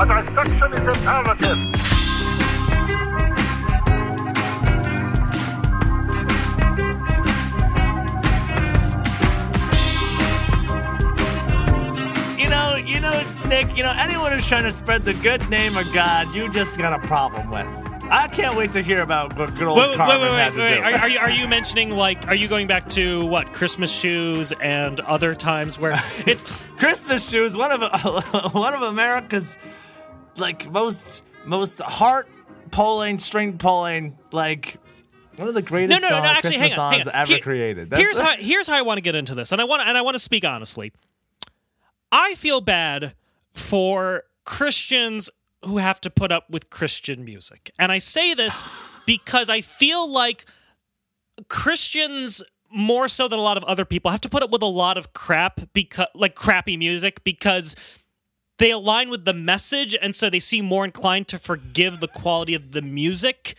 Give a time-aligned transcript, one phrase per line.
[0.00, 1.58] A dissection is imperative.
[12.38, 15.76] You know, you know, Nick, you know, anyone who's trying to spread the good name
[15.76, 17.66] of God, you just got a problem with.
[18.10, 20.54] I can't wait to hear about what good old Wait, wait, Carmen wait, wait, had
[20.54, 20.68] to wait.
[20.76, 20.80] do.
[20.80, 24.52] Are, are you are you mentioning like are you going back to what Christmas shoes
[24.60, 25.92] and other times where
[26.26, 26.42] it's
[26.78, 27.82] Christmas shoes, one of
[28.52, 29.58] one of America's
[30.40, 32.28] like most most heart
[32.70, 34.76] pulling, string pulling, like
[35.36, 37.20] one of the greatest no no, song- no actually Christmas hang on, hang songs on.
[37.22, 37.90] ever Here- created.
[37.90, 39.96] That's- Here's how here's how I want to get into this, and I want and
[39.96, 40.92] I want to speak honestly.
[42.12, 43.14] I feel bad
[43.52, 45.30] for Christians
[45.64, 48.64] who have to put up with Christian music, and I say this
[49.06, 50.44] because I feel like
[51.48, 54.66] Christians more so than a lot of other people have to put up with a
[54.66, 57.74] lot of crap because like crappy music because
[58.60, 62.54] they align with the message and so they seem more inclined to forgive the quality
[62.54, 63.54] of the music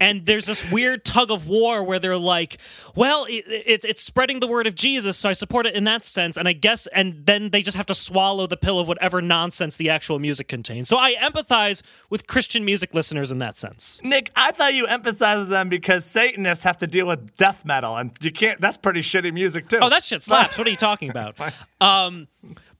[0.00, 2.58] and there's this weird tug of war where they're like
[2.96, 6.04] well it, it, it's spreading the word of jesus so i support it in that
[6.04, 9.22] sense and i guess and then they just have to swallow the pill of whatever
[9.22, 14.00] nonsense the actual music contains so i empathize with christian music listeners in that sense
[14.04, 18.10] Nick, I thought you emphasized them because Satanists have to deal with death metal, and
[18.20, 18.60] you can't.
[18.60, 19.78] That's pretty shitty music too.
[19.80, 20.58] Oh, that shit slaps.
[20.58, 21.36] what are you talking about?
[21.80, 22.28] Um,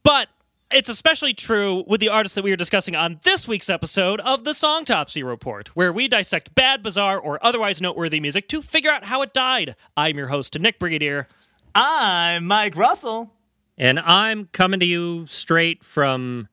[0.02, 0.28] but
[0.72, 4.44] it's especially true with the artists that we are discussing on this week's episode of
[4.44, 9.04] the Songtopsy Report, where we dissect bad, bizarre, or otherwise noteworthy music to figure out
[9.04, 9.76] how it died.
[9.96, 11.28] I'm your host, Nick Brigadier.
[11.74, 13.34] I'm Mike Russell.
[13.76, 16.48] And I'm coming to you straight from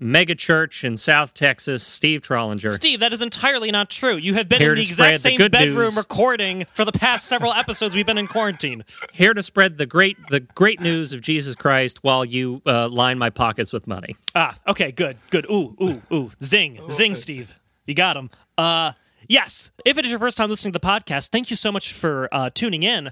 [0.00, 2.70] Mega Church in South Texas, Steve Trollinger.
[2.70, 4.16] Steve, that is entirely not true.
[4.16, 5.96] You have been Here in the exact spread the same bedroom news.
[5.96, 8.84] recording for the past several episodes we've been in quarantine.
[9.12, 13.18] Here to spread the great the great news of Jesus Christ while you uh, line
[13.18, 14.16] my pockets with money.
[14.34, 15.44] Ah, okay, good, good.
[15.50, 16.30] Ooh, ooh, ooh.
[16.42, 17.60] Zing, zing, Steve.
[17.86, 18.30] You got him.
[18.56, 18.92] Uh,
[19.28, 21.92] yes, if it is your first time listening to the podcast, thank you so much
[21.92, 23.10] for uh, tuning in.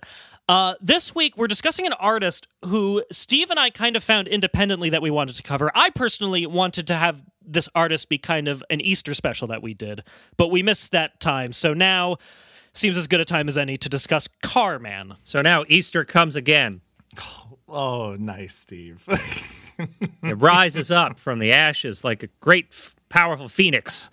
[0.48, 4.88] Uh, this week, we're discussing an artist who Steve and I kind of found independently
[4.90, 5.70] that we wanted to cover.
[5.74, 9.74] I personally wanted to have this artist be kind of an Easter special that we
[9.74, 10.02] did,
[10.36, 11.52] but we missed that time.
[11.52, 12.16] So now
[12.72, 15.16] seems as good a time as any to discuss Carman.
[15.22, 16.80] So now Easter comes again.
[17.68, 19.06] Oh, nice, Steve.
[20.24, 22.74] It rises up from the ashes like a great,
[23.08, 24.10] powerful phoenix,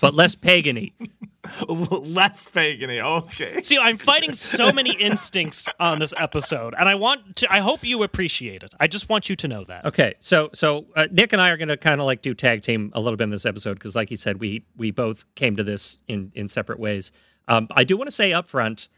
[0.00, 0.92] but less pagany.
[1.68, 3.00] Less pagany.
[3.00, 3.62] Okay.
[3.62, 7.52] See, I'm fighting so many instincts on this episode, and I want to.
[7.52, 8.74] I hope you appreciate it.
[8.80, 9.84] I just want you to know that.
[9.84, 12.62] Okay, so so uh, Nick and I are going to kind of like do tag
[12.62, 15.56] team a little bit in this episode because, like he said, we we both came
[15.56, 17.12] to this in in separate ways.
[17.48, 18.88] Um, I do want to say up front,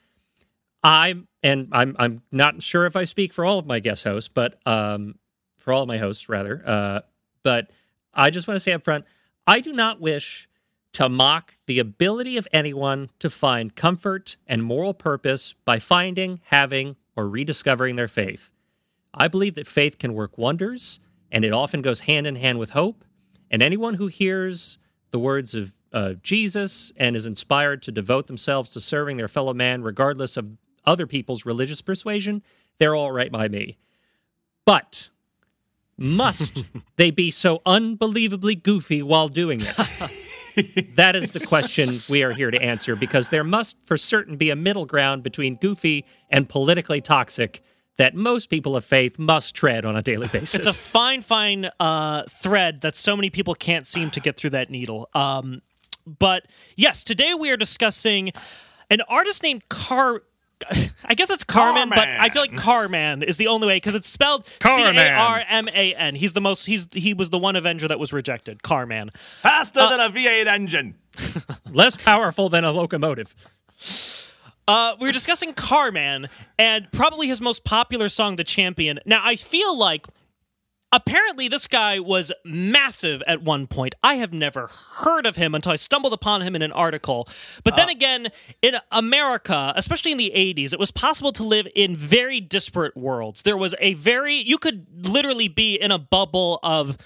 [0.82, 4.30] I'm and I'm I'm not sure if I speak for all of my guest hosts,
[4.32, 5.16] but um,
[5.58, 7.00] for all of my hosts rather, uh,
[7.42, 7.70] but
[8.14, 9.04] I just want to say up front,
[9.46, 10.47] I do not wish
[10.98, 16.96] to mock the ability of anyone to find comfort and moral purpose by finding, having,
[17.14, 18.50] or rediscovering their faith.
[19.14, 20.98] I believe that faith can work wonders,
[21.30, 23.04] and it often goes hand in hand with hope.
[23.48, 24.76] And anyone who hears
[25.12, 29.54] the words of uh, Jesus and is inspired to devote themselves to serving their fellow
[29.54, 32.42] man, regardless of other people's religious persuasion,
[32.78, 33.78] they're all right by me.
[34.64, 35.10] But
[35.96, 36.64] must
[36.96, 40.24] they be so unbelievably goofy while doing it?
[40.96, 44.50] that is the question we are here to answer because there must for certain be
[44.50, 47.62] a middle ground between goofy and politically toxic
[47.98, 50.54] that most people of faith must tread on a daily basis.
[50.54, 54.50] It's a fine, fine uh, thread that so many people can't seem to get through
[54.50, 55.08] that needle.
[55.14, 55.62] Um,
[56.06, 58.30] but yes, today we are discussing
[58.90, 60.22] an artist named Car.
[61.04, 64.08] I guess it's Carmen, but I feel like Carman is the only way because it's
[64.08, 64.96] spelled C Carman.
[64.96, 66.14] A R M A N.
[66.14, 66.66] He's the most.
[66.66, 68.62] He's he was the one Avenger that was rejected.
[68.62, 69.10] Carman.
[69.14, 70.94] Faster than a V8 engine.
[71.70, 73.34] less powerful than a locomotive.
[74.66, 76.26] Uh, we were discussing Carman
[76.58, 80.06] and probably his most popular song, "The Champion." Now, I feel like
[80.92, 83.94] apparently this guy was massive at one point.
[84.02, 87.28] I have never heard of him until I stumbled upon him in an article.
[87.64, 87.92] But then uh.
[87.92, 88.28] again,
[88.62, 93.42] in America, especially in the 80s, it was possible to live in very disparate worlds.
[93.42, 96.96] There was a very you could literally be in a bubble of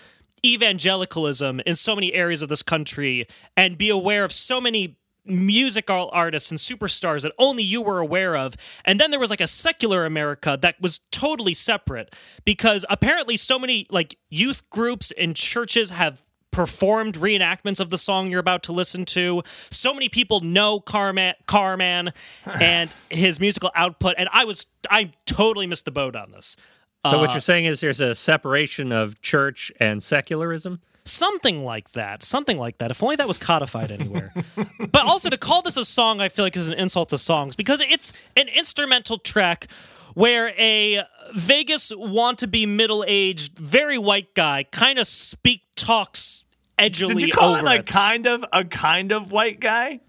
[0.44, 3.26] evangelicalism in so many areas of this country
[3.56, 8.36] and be aware of so many musical artists and superstars that only you were aware
[8.36, 8.56] of.
[8.84, 12.14] And then there was like a secular America that was totally separate
[12.44, 18.30] because apparently so many like youth groups and churches have performed reenactments of the song
[18.30, 19.42] you're about to listen to.
[19.70, 22.10] So many people know Carman, Carman
[22.60, 26.56] and his musical output and I was I totally missed the boat on this.
[27.04, 30.80] So what uh, you're saying is there's a separation of church and secularism?
[31.04, 32.22] Something like that.
[32.22, 32.90] Something like that.
[32.90, 34.32] If only that was codified anywhere.
[34.56, 37.56] but also to call this a song, I feel like is an insult to songs
[37.56, 39.66] because it's an instrumental track
[40.14, 41.02] where a
[41.34, 46.44] Vegas want to be middle aged, very white guy kind of speak talks
[46.78, 47.86] edgily Did you call him over a it.
[47.86, 50.00] kind of a kind of white guy?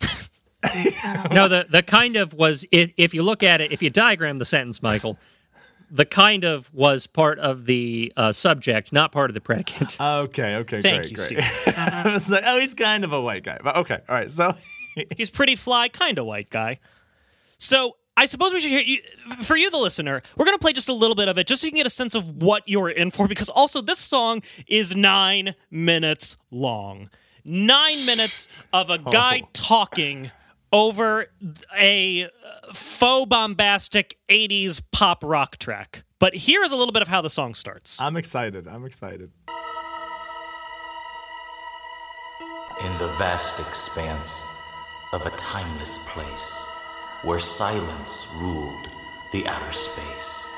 [1.30, 4.36] no, the the kind of was if, if you look at it, if you diagram
[4.36, 5.18] the sentence, Michael,
[5.90, 9.96] the kind of was part of the uh, subject, not part of the predicate.
[10.00, 11.78] Okay, okay, Thank great, you, great.
[11.78, 14.30] I was like, oh, he's kind of a white guy, but okay, all right.
[14.30, 14.54] So
[15.16, 16.78] He's pretty fly, kind of white guy.
[17.58, 19.00] So I suppose we should hear you,
[19.42, 20.22] for you, the listener.
[20.36, 21.86] We're going to play just a little bit of it, just so you can get
[21.86, 23.28] a sense of what you're in for.
[23.28, 27.10] Because also, this song is nine minutes long.
[27.44, 30.30] Nine minutes of a guy talking
[30.72, 31.26] over
[31.78, 32.28] a
[32.72, 36.04] faux bombastic '80s pop rock track.
[36.18, 38.00] But here is a little bit of how the song starts.
[38.00, 38.68] I'm excited.
[38.68, 39.30] I'm excited.
[42.84, 44.42] In the vast expanse
[45.12, 46.64] of a timeless place
[47.22, 48.88] where silence ruled
[49.32, 50.48] the outer space,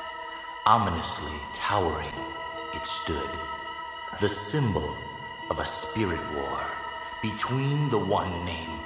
[0.66, 2.14] ominously towering
[2.74, 3.30] it stood,
[4.20, 4.96] the symbol
[5.50, 6.60] of a spirit war
[7.22, 8.80] between the one named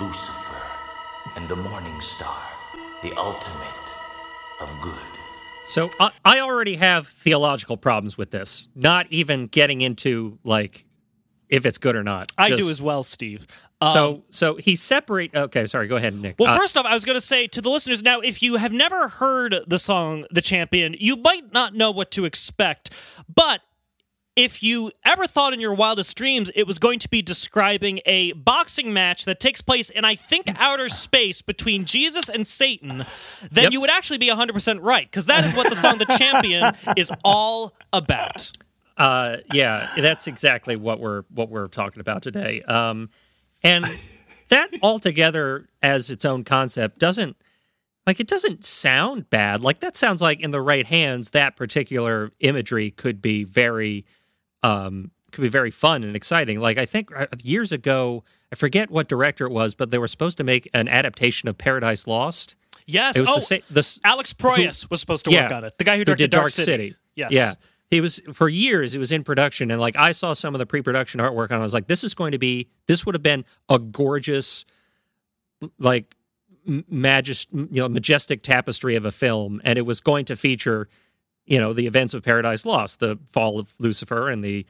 [0.00, 0.47] Lucifer
[1.36, 2.42] and the morning star,
[3.02, 3.94] the ultimate
[4.60, 4.94] of good.
[5.66, 8.68] So I, I already have theological problems with this.
[8.74, 10.84] Not even getting into like
[11.48, 12.30] if it's good or not.
[12.36, 13.46] I Just- do as well, Steve.
[13.80, 15.34] Um, So so he separate.
[15.34, 15.86] Okay, sorry.
[15.86, 16.36] Go ahead, Nick.
[16.38, 18.56] Well, Uh, first off, I was going to say to the listeners now, if you
[18.56, 22.90] have never heard the song The Champion, you might not know what to expect.
[23.32, 23.60] But
[24.38, 28.32] if you ever thought in your wildest dreams it was going to be describing a
[28.32, 33.04] boxing match that takes place in, I think, outer space between Jesus and Satan,
[33.50, 33.72] then Yep.
[33.72, 37.10] you would actually be 100% right, because that is what the song The Champion is
[37.24, 38.52] all about.
[38.96, 42.62] Uh, yeah, that's exactly what we're what we're talking about today.
[42.62, 43.10] Um,
[43.64, 43.84] and
[44.50, 47.36] that altogether as its own concept doesn't
[48.06, 49.62] like it doesn't sound bad.
[49.62, 54.04] Like that sounds like in the right hands, that particular imagery could be very
[54.62, 56.58] um could be very fun and exciting.
[56.60, 60.08] Like I think uh, years ago, I forget what director it was, but they were
[60.08, 62.56] supposed to make an adaptation of Paradise Lost.
[62.86, 63.16] Yes.
[63.16, 63.62] It was oh, the same.
[63.70, 65.76] The, Alex Proyas was supposed to work on it.
[65.76, 66.94] The guy who directed did Dark, City.
[67.14, 67.32] Yes.
[67.32, 67.52] Yeah.
[67.90, 68.94] He was for years.
[68.94, 71.58] It was in production, and like I saw some of the pre-production artwork, and I
[71.58, 72.68] was like, "This is going to be.
[72.86, 74.66] This would have been a gorgeous,
[75.78, 76.14] like,
[76.66, 80.88] m- magis, you know, majestic tapestry of a film, and it was going to feature,
[81.48, 84.66] you know, the events of Paradise Lost, the fall of Lucifer, and the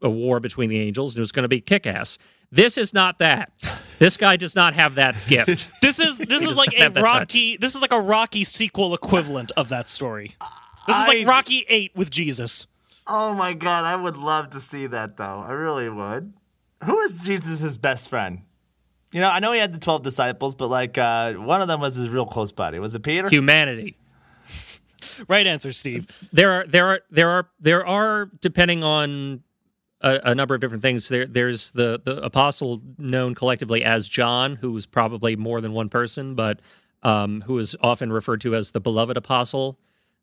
[0.00, 2.16] a war between the angels, and it was going to be kick-ass.
[2.50, 3.52] This is not that.
[3.98, 5.70] This guy does not have that gift.
[5.82, 7.56] This is this is like a have that Rocky.
[7.58, 10.34] This is like a Rocky sequel equivalent of that story.
[10.86, 12.66] This is I- like Rocky Eight with Jesus.
[13.06, 15.44] Oh my god, I would love to see that though.
[15.46, 16.32] I really would.
[16.84, 18.42] Who is Jesus' best friend?
[19.12, 21.80] You know, I know he had the twelve disciples, but like uh, one of them
[21.80, 22.78] was his real close buddy.
[22.78, 23.28] Was it Peter?
[23.28, 23.98] Humanity.
[25.28, 26.06] Right answer, Steve.
[26.32, 29.42] there are there are there are there are depending on
[30.00, 31.08] a, a number of different things.
[31.08, 35.88] There there's the the apostle known collectively as John, who was probably more than one
[35.88, 36.60] person, but
[37.02, 39.78] um, who is often referred to as the beloved apostle.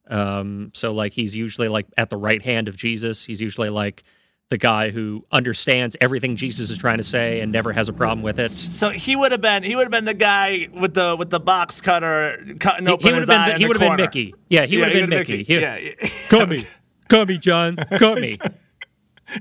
[0.07, 3.25] Um, so like he's usually like at the right hand of Jesus.
[3.25, 4.03] He's usually like
[4.51, 8.22] the guy who understands everything Jesus is trying to say and never has a problem
[8.22, 8.51] with it.
[8.51, 11.39] So he would have been he would have been the guy with the with the
[11.39, 14.05] box cutter cutting He, open would his have been eye the- he would have been.
[14.05, 14.36] Mickey.
[14.50, 15.43] Yeah, he Yeah, would have been would've Mickey.
[15.43, 15.79] He- Yeah.
[16.27, 16.63] Cut me.
[17.08, 17.75] Cut me, John.
[17.98, 18.38] Cut me.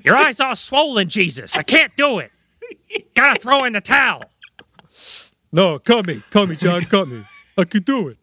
[0.05, 1.57] Your eyes are swollen, Jesus.
[1.57, 2.31] I can't do it.
[3.17, 4.23] Gotta throw in the towel.
[5.53, 6.23] No, cut me.
[6.31, 6.83] Cut me, John.
[6.83, 7.23] Cut me.
[7.59, 8.17] I can do it.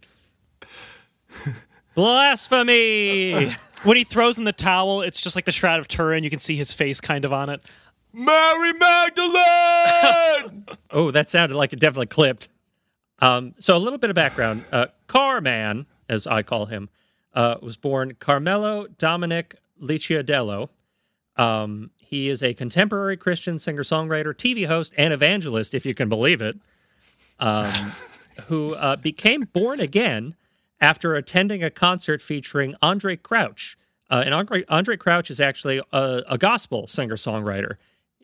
[1.95, 3.51] Blasphemy.
[3.87, 6.25] When he throws in the towel, it's just like the Shroud of Turin.
[6.25, 7.63] You can see his face kind of on it.
[8.11, 10.65] Mary Magdalene.
[10.91, 12.49] oh, that sounded like it definitely clipped.
[13.19, 14.65] Um, so a little bit of background.
[14.73, 16.89] Uh, Carman, as I call him,
[17.33, 20.67] uh, was born Carmelo Dominic Licciardello.
[21.37, 26.41] Um, he is a contemporary Christian singer-songwriter, TV host, and evangelist, if you can believe
[26.41, 26.57] it,
[27.39, 27.71] um,
[28.47, 30.35] who uh, became born again
[30.79, 33.77] after attending a concert featuring Andre Crouch.
[34.09, 37.75] Uh, and Andre, Andre Crouch is actually a, a gospel singer-songwriter.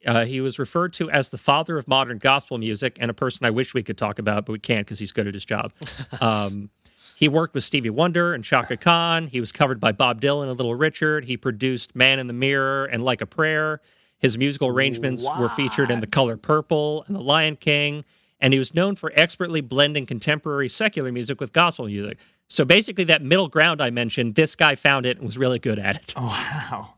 [0.05, 3.45] Uh, he was referred to as the father of modern gospel music and a person
[3.45, 5.71] I wish we could talk about, but we can't because he's good at his job.
[6.21, 6.69] Um,
[7.15, 9.27] he worked with Stevie Wonder and Chaka Khan.
[9.27, 11.25] He was covered by Bob Dylan and Little Richard.
[11.25, 13.81] He produced Man in the Mirror and Like a Prayer.
[14.17, 18.03] His musical arrangements were featured in The Color Purple and The Lion King.
[18.39, 22.17] And he was known for expertly blending contemporary secular music with gospel music.
[22.53, 25.79] So basically, that middle ground I mentioned, this guy found it and was really good
[25.79, 26.13] at it.
[26.15, 26.93] Oh, wow.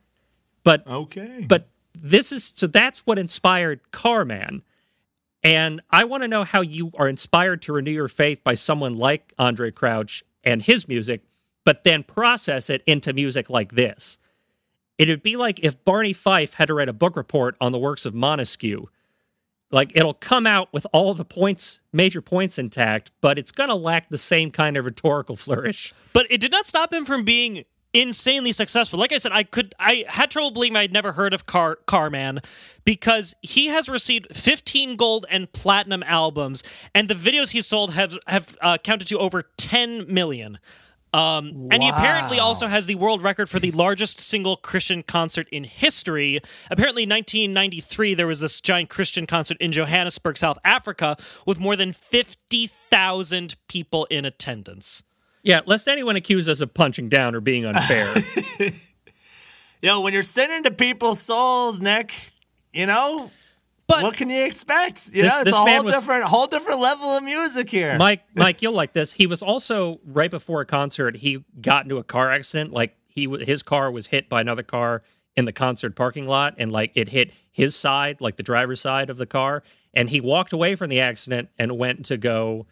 [0.65, 1.45] But Okay.
[1.47, 4.63] but this is so that's what inspired Carman.
[5.43, 8.97] And I want to know how you are inspired to renew your faith by someone
[8.97, 11.21] like Andre Crouch and his music,
[11.63, 14.19] but then process it into music like this.
[14.97, 18.05] It'd be like if Barney Fife had to write a book report on the works
[18.05, 18.87] of Montesquieu.
[19.71, 23.75] Like it'll come out with all the points, major points intact, but it's going to
[23.75, 25.93] lack the same kind of rhetorical flourish.
[26.13, 28.99] But it did not stop him from being insanely successful.
[28.99, 32.41] Like I said, I could I had trouble believing I'd never heard of Car Carman
[32.83, 36.61] because he has received 15 gold and platinum albums,
[36.93, 40.59] and the videos he sold have have uh, counted to over 10 million.
[41.15, 45.47] Um, And he apparently also has the world record for the largest single Christian concert
[45.49, 46.41] in history.
[46.69, 51.77] Apparently, in 1993, there was this giant Christian concert in Johannesburg, South Africa, with more
[51.77, 55.03] than 50,000 people in attendance.
[55.41, 58.13] Yeah, lest anyone accuse us of punching down or being unfair.
[59.81, 62.11] Yo, when you're singing to people's souls, Nick,
[62.73, 63.31] you know,
[63.87, 65.09] But what can you expect?
[65.13, 67.97] You This- know, it's this a whole was- different, whole different level of music here.
[67.97, 69.13] Mike, Mike, you'll like this.
[69.13, 71.17] He was also right before a concert.
[71.17, 72.71] He got into a car accident.
[72.73, 75.03] Like he, his car was hit by another car
[75.37, 79.09] in the concert parking lot, and like it hit his side, like the driver's side
[79.09, 79.63] of the car,
[79.93, 82.65] and he walked away from the accident and went to go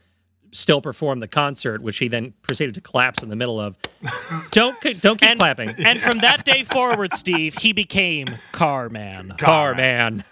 [0.51, 3.75] still perform the concert, which he then proceeded to collapse in the middle of.
[4.51, 5.69] don't don't keep and, clapping.
[5.85, 9.31] and from that day forward, Steve, he became car Carman.
[9.37, 10.23] car man.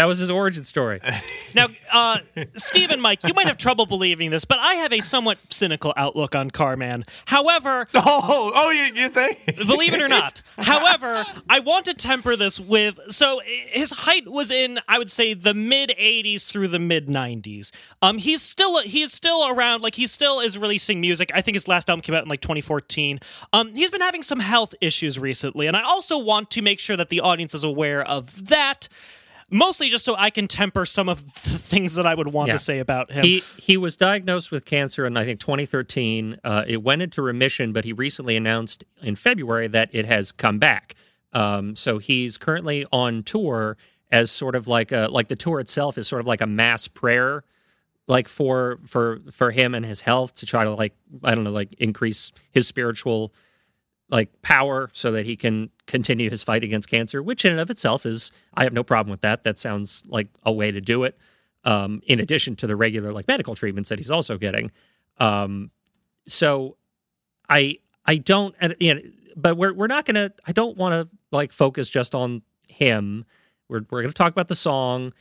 [0.00, 0.98] That was his origin story.
[1.52, 2.18] Now, uh,
[2.54, 5.92] Steve and Mike, you might have trouble believing this, but I have a somewhat cynical
[5.96, 7.04] outlook on Carman.
[7.24, 9.44] However, oh, oh, you, you think?
[9.66, 10.42] believe it or not.
[10.58, 15.34] However, I want to temper this with so his height was in I would say
[15.34, 17.72] the mid 80s through the mid 90s.
[18.00, 21.32] Um he's still he's still around like he still is releasing music.
[21.34, 23.18] I think his last album came out in like 2014.
[23.52, 26.96] Um he's been having some health issues recently and I also want to make sure
[26.96, 28.88] that the audience is aware of that.
[29.50, 32.52] Mostly just so I can temper some of the things that I would want Yeah.
[32.52, 33.24] to say about him.
[33.24, 36.38] He he was diagnosed with cancer in I think 2013.
[36.44, 40.58] Uh, it went into remission, but he recently announced in February that it has come
[40.58, 40.94] back.
[41.32, 43.76] Um, so he's currently on tour
[44.10, 46.88] as sort of like a like the tour itself is sort of like a mass
[46.88, 47.44] prayer,
[48.08, 51.52] like for for for him and his health to try to like I don't know
[51.52, 53.32] like increase his spiritual
[54.10, 57.70] like power so that he can continue his fight against cancer, which in and of
[57.70, 59.44] itself is I have no problem with that.
[59.44, 61.18] That sounds like a way to do it.
[61.62, 64.70] Um, in addition to the regular like medical treatments that he's also getting.
[65.18, 65.70] Um,
[66.26, 66.76] so
[67.48, 69.00] I I don't you know,
[69.36, 73.26] but we're we're not gonna I don't want to like focus just on him.
[73.68, 75.12] We're we're gonna talk about the song.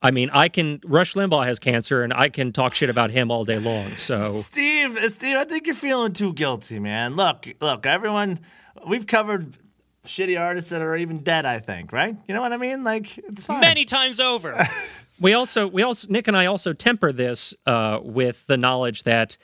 [0.00, 3.30] I mean, I can Rush Limbaugh has cancer and I can talk shit about him
[3.30, 3.88] all day long.
[3.90, 7.16] So Steve, Steve, I think you're feeling too guilty, man.
[7.16, 8.40] Look, look, everyone,
[8.86, 9.56] we've covered
[10.04, 11.46] shitty artists that are even dead.
[11.46, 12.16] I think, right?
[12.28, 12.84] You know what I mean?
[12.84, 13.60] Like, it's fine.
[13.60, 14.68] Many times over.
[15.20, 19.36] we also we also Nick and I also temper this uh, with the knowledge that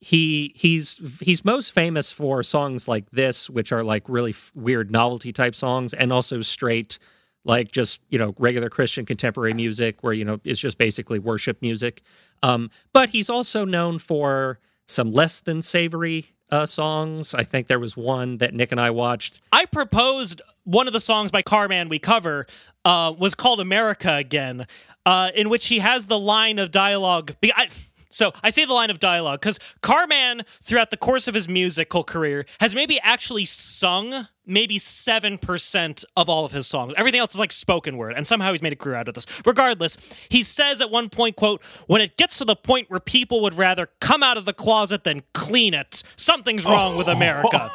[0.00, 4.90] he he's he's most famous for songs like this, which are like really f- weird
[4.90, 6.98] novelty type songs, and also straight
[7.44, 11.60] like just you know regular Christian contemporary music, where you know it's just basically worship
[11.60, 12.02] music.
[12.42, 17.34] Um, but he's also known for some less than savory uh, songs.
[17.34, 19.40] I think there was one that Nick and I watched.
[19.52, 22.46] I proposed one of the songs by Carman we cover
[22.84, 24.66] uh, was called America Again,
[25.06, 27.32] uh, in which he has the line of dialogue.
[27.42, 27.68] I,
[28.14, 32.04] so I say the line of dialogue because Carman, throughout the course of his musical
[32.04, 36.94] career, has maybe actually sung maybe 7% of all of his songs.
[36.96, 39.26] Everything else is like spoken word, and somehow he's made a career out of this.
[39.44, 39.96] Regardless,
[40.28, 43.54] he says at one point, quote, when it gets to the point where people would
[43.54, 47.68] rather come out of the closet than clean it, something's wrong with America.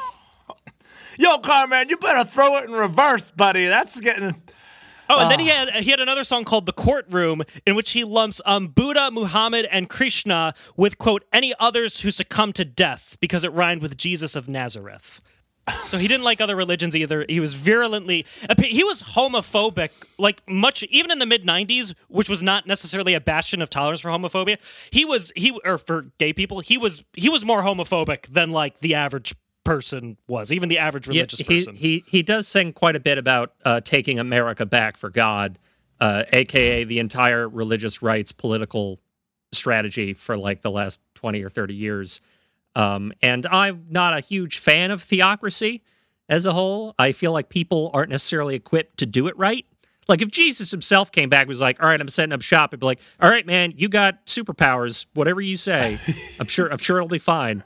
[1.17, 3.65] Yo, Carman, you better throw it in reverse, buddy.
[3.65, 4.41] That's getting.
[5.09, 8.03] Oh, and then he had he had another song called "The Courtroom," in which he
[8.03, 13.43] lumps um, Buddha, Muhammad, and Krishna with quote any others who succumb to death because
[13.43, 15.21] it rhymed with Jesus of Nazareth.
[15.85, 17.25] So he didn't like other religions either.
[17.27, 18.25] He was virulently
[18.59, 23.21] he was homophobic, like much even in the mid '90s, which was not necessarily a
[23.21, 24.57] bastion of tolerance for homophobia.
[24.91, 28.79] He was he or for gay people, he was he was more homophobic than like
[28.79, 31.75] the average person was, even the average religious he, person.
[31.75, 35.59] He he does sing quite a bit about uh, taking America back for God,
[35.99, 38.99] uh, aka the entire religious rights political
[39.51, 42.21] strategy for like the last twenty or thirty years.
[42.75, 45.83] Um, and I'm not a huge fan of theocracy
[46.29, 46.93] as a whole.
[46.99, 49.65] I feel like people aren't necessarily equipped to do it right.
[50.07, 52.73] Like if Jesus himself came back and was like, "All right, I'm setting up shop,"
[52.73, 55.05] and be like, "All right, man, you got superpowers.
[55.13, 55.99] Whatever you say,
[56.39, 57.63] I'm sure I'm sure it'll be fine."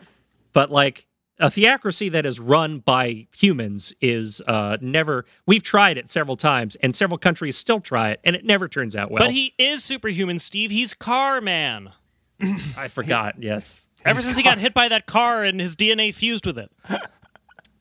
[0.51, 1.07] But like
[1.39, 5.25] a theocracy that is run by humans is uh, never.
[5.45, 8.95] We've tried it several times, and several countries still try it, and it never turns
[8.95, 9.23] out well.
[9.23, 10.71] But he is superhuman, Steve.
[10.71, 11.91] He's Car Man.
[12.77, 13.35] I forgot.
[13.41, 16.69] yes, Ever since he got hit by that car and his DNA fused with it.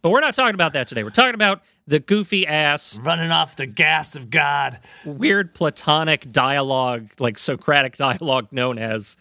[0.02, 1.02] but we're not talking about that today.
[1.02, 4.78] We're talking about the goofy ass, Running off the gas of God.
[5.04, 9.16] weird platonic dialogue, like Socratic dialogue, known as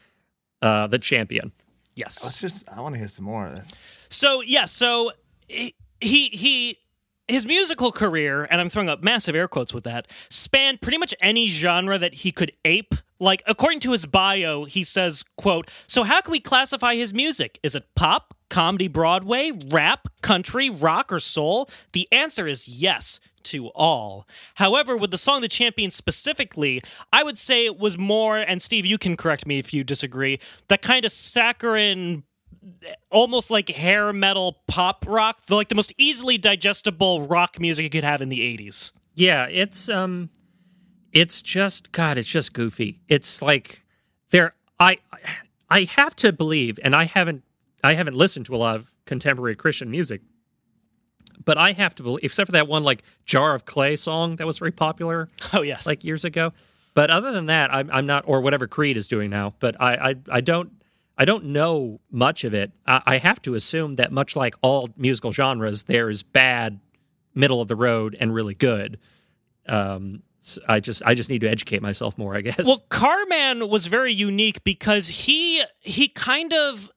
[0.62, 1.52] uh, the champion.
[1.96, 2.24] Yes.
[2.24, 4.01] Let's just, I want to hear some more of this.
[4.12, 5.12] So yeah, so
[5.48, 6.78] he he,
[7.28, 11.16] his musical career, and I'm throwing up massive air quotes with that, spanned pretty much
[11.22, 12.94] any genre that he could ape.
[13.20, 17.58] Like according to his bio, he says, "quote So how can we classify his music?
[17.64, 21.70] Is it pop, comedy, Broadway, rap, country, rock, or soul?
[21.94, 24.28] The answer is yes." To all.
[24.56, 26.80] However, with the song The Champion specifically,
[27.12, 30.40] I would say it was more, and Steve, you can correct me if you disagree,
[30.68, 32.24] that kind of saccharine
[33.10, 37.90] almost like hair metal pop rock, the, like the most easily digestible rock music you
[37.90, 38.92] could have in the 80s.
[39.14, 40.30] Yeah, it's um
[41.12, 43.02] it's just god, it's just goofy.
[43.08, 43.86] It's like
[44.30, 44.98] there I
[45.70, 47.44] I have to believe and I haven't
[47.84, 50.22] I haven't listened to a lot of contemporary Christian music.
[51.44, 54.46] But I have to believe except for that one like Jar of Clay song that
[54.48, 55.88] was very popular Oh, yes.
[55.88, 56.54] like years ago.
[56.94, 59.54] But other than that, I'm, I'm not, or whatever Creed is doing now.
[59.60, 60.81] But I, I, I don't,
[61.22, 62.72] I don't know much of it.
[62.88, 66.80] I, I have to assume that much like all musical genres, there is bad,
[67.36, 68.98] middle of the road, and really good.
[69.68, 72.66] Um, s- I just, I just need to educate myself more, I guess.
[72.66, 76.90] Well, Carman was very unique because he he kind of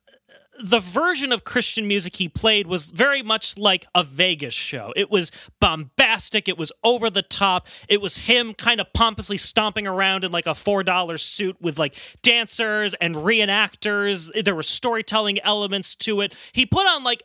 [0.63, 4.93] the version of Christian music he played was very much like a Vegas show.
[4.97, 5.31] It was
[5.61, 7.67] bombastic, it was over the top.
[7.89, 11.97] It was him kind of pompously stomping around in like a $4 suit with like
[12.23, 14.31] dancers and reenactors.
[14.45, 16.37] There were storytelling elements to it.
[16.53, 17.23] He put on like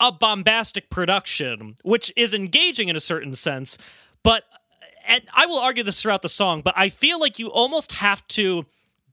[0.00, 3.78] a bombastic production, which is engaging in a certain sense,
[4.22, 4.44] but
[5.06, 8.26] and I will argue this throughout the song, but I feel like you almost have
[8.28, 8.66] to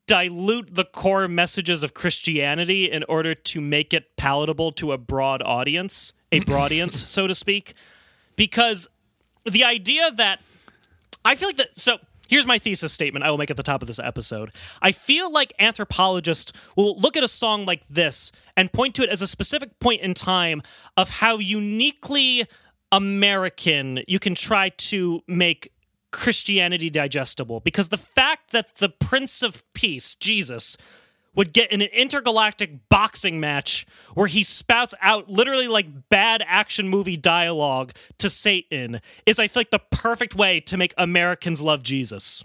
[0.07, 5.41] dilute the core messages of Christianity in order to make it palatable to a broad
[5.41, 7.73] audience, a broad audience, so to speak.
[8.35, 8.87] Because
[9.45, 10.41] the idea that
[11.23, 13.81] I feel like that so here's my thesis statement I will make at the top
[13.81, 14.49] of this episode.
[14.81, 19.09] I feel like anthropologists will look at a song like this and point to it
[19.09, 20.61] as a specific point in time
[20.97, 22.45] of how uniquely
[22.91, 25.71] American you can try to make
[26.15, 30.77] Christianity digestible because the fact that the Prince of Peace, Jesus,
[31.35, 36.87] would get in an intergalactic boxing match where he spouts out literally like bad action
[36.87, 41.83] movie dialogue to Satan is, I feel like, the perfect way to make Americans love
[41.83, 42.41] Jesus.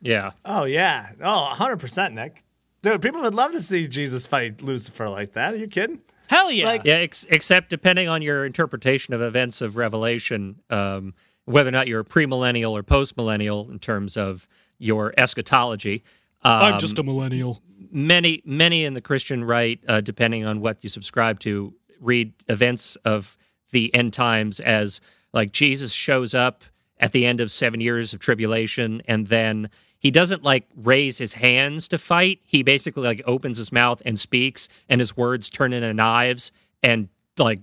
[0.00, 0.30] yeah.
[0.46, 1.10] Oh, yeah.
[1.22, 2.42] Oh, 100%, Nick.
[2.82, 5.52] Dude, people would love to see Jesus fight Lucifer like that.
[5.52, 6.00] Are you kidding?
[6.30, 6.64] Hell yeah.
[6.64, 11.12] Like- Yeah, ex- except depending on your interpretation of events of Revelation, um,
[11.44, 14.48] whether or not you're a premillennial or postmillennial in terms of
[14.78, 16.02] your eschatology.
[16.42, 17.60] Um, I'm just a millennial.
[17.90, 22.96] many, many in the Christian right, uh, depending on what you subscribe to, read events
[23.04, 23.36] of
[23.72, 25.00] the end times as
[25.32, 26.64] like Jesus shows up
[26.98, 31.34] at the end of seven years of tribulation, and then he doesn't like raise his
[31.34, 32.40] hands to fight.
[32.46, 37.08] He basically like opens his mouth and speaks, and his words turn into knives and
[37.38, 37.60] like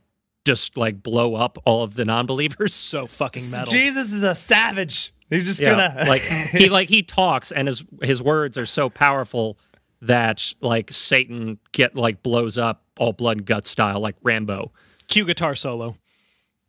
[0.47, 2.73] just like blow up all of the non-believers.
[2.87, 3.71] So fucking metal.
[3.71, 5.13] Jesus is a savage.
[5.29, 8.89] He's just Yeah, gonna like he like he talks and his his words are so
[8.89, 9.59] powerful
[10.01, 14.71] that like Satan get like blows up all blood and guts style like Rambo.
[15.07, 15.95] Cue guitar solo.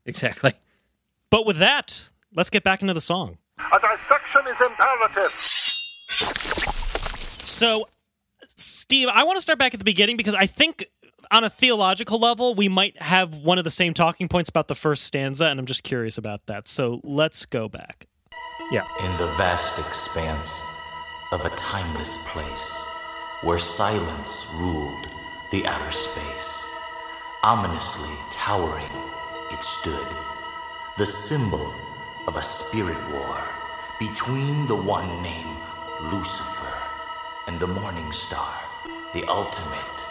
[0.04, 0.52] Exactly.
[1.30, 3.38] But with that, let's get back into the song.
[3.58, 5.32] A dissection is imperative.
[7.44, 7.88] So,
[8.56, 10.86] Steve, I want to start back at the beginning because I think
[11.30, 14.74] on a theological level, we might have one of the same talking points about the
[14.74, 16.68] first stanza, and I'm just curious about that.
[16.68, 18.06] So let's go back.
[18.70, 18.84] Yeah.
[19.04, 20.60] In the vast expanse
[21.32, 22.84] of a timeless place
[23.42, 25.06] where silence ruled
[25.52, 26.66] the outer space,
[27.42, 28.84] ominously towering
[29.52, 30.06] it stood,
[30.98, 31.72] the symbol
[32.26, 33.40] of a spirit war
[33.98, 35.56] between the one named
[36.12, 36.74] Lucifer
[37.46, 38.54] and the morning star,
[39.14, 40.07] the ultimate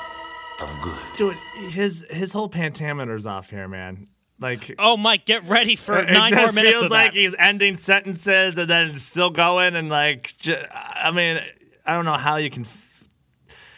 [0.62, 0.98] of good.
[1.18, 1.38] Dude,
[1.72, 4.04] his his whole pentameter's off here, man.
[4.40, 6.34] Like Oh, Mike, get ready for it nine more minutes.
[6.34, 7.20] It just minutes feels of like that.
[7.20, 11.40] he's ending sentences and then still going and like j- I mean,
[11.86, 13.10] I don't know how you can f-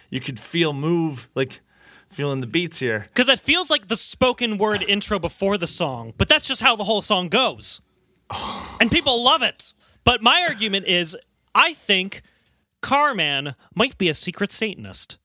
[0.09, 1.61] you could feel move like
[2.09, 3.05] feeling the beats here.
[3.07, 6.75] Because it feels like the spoken word intro before the song, but that's just how
[6.75, 7.81] the whole song goes.
[8.81, 9.73] And people love it.
[10.05, 11.15] But my argument is
[11.53, 12.21] I think
[12.81, 15.18] Carman might be a secret Satanist.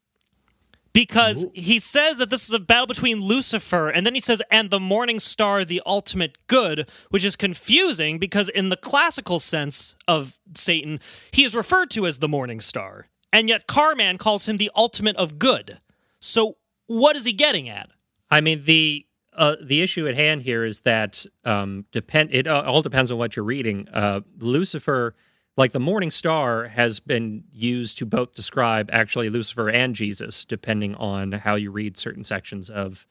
[0.95, 4.71] Because he says that this is a battle between Lucifer, and then he says, and
[4.71, 10.39] the morning star, the ultimate good, which is confusing because, in the classical sense of
[10.55, 11.01] Satan,
[11.33, 15.17] he is referred to as the morning star, and yet Carman calls him the ultimate
[15.17, 15.81] of good.
[16.21, 17.91] So, what is he getting at?
[18.31, 22.31] I mean the uh, the issue at hand here is that um, depend.
[22.33, 23.89] It uh, all depends on what you're reading.
[23.93, 25.17] Uh, Lucifer,
[25.57, 30.95] like the morning star, has been used to both describe actually Lucifer and Jesus, depending
[30.97, 33.07] on how you read certain sections of,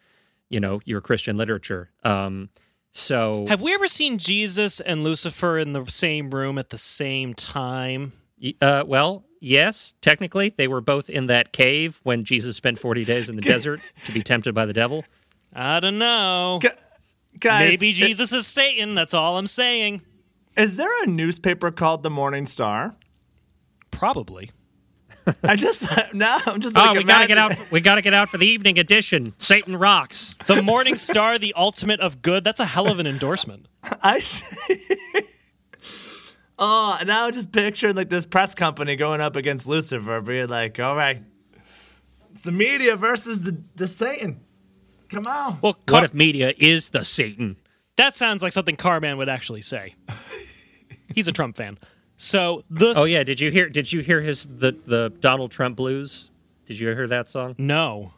[0.50, 1.90] you know, your Christian literature.
[2.04, 2.50] Um,
[2.92, 7.34] so Have we ever seen Jesus and Lucifer in the same room at the same
[7.34, 8.12] time?
[8.62, 13.30] Uh, well, yes, technically, they were both in that cave when Jesus spent 40 days
[13.30, 15.06] in the desert to be tempted by the devil.
[15.54, 16.60] I don't know.
[16.62, 16.70] Gu-
[17.40, 18.94] Guys, Maybe Jesus is Satan.
[18.96, 20.02] That's all I'm saying.
[20.58, 22.96] Is there a newspaper called the Morning Star?
[23.92, 24.52] Probably.
[25.44, 27.72] I just now I'm just Like, Oh, like we gotta get imagine- out!
[27.72, 29.34] We gotta get out for the evening edition.
[29.38, 30.36] Satan rocks.
[30.48, 32.44] The Morning Star, the ultimate of good.
[32.44, 33.68] That's a hell of an endorsement.
[34.04, 34.20] I.
[34.20, 34.42] sh-
[36.60, 40.80] oh, now I'm just picturing like this press company going up against Lucifer, being like,
[40.80, 41.22] "All right,
[42.32, 44.42] it's the media versus the the Satan.
[45.10, 47.56] Come on." Well, What if media is the Satan?
[47.98, 49.96] That sounds like something Carman would actually say.
[51.14, 51.78] He's a Trump fan.
[52.18, 52.98] So this.
[52.98, 53.70] Oh yeah, did you hear?
[53.70, 56.32] Did you hear his the the Donald Trump blues?
[56.66, 57.56] Did you hear that song?
[57.58, 58.14] No.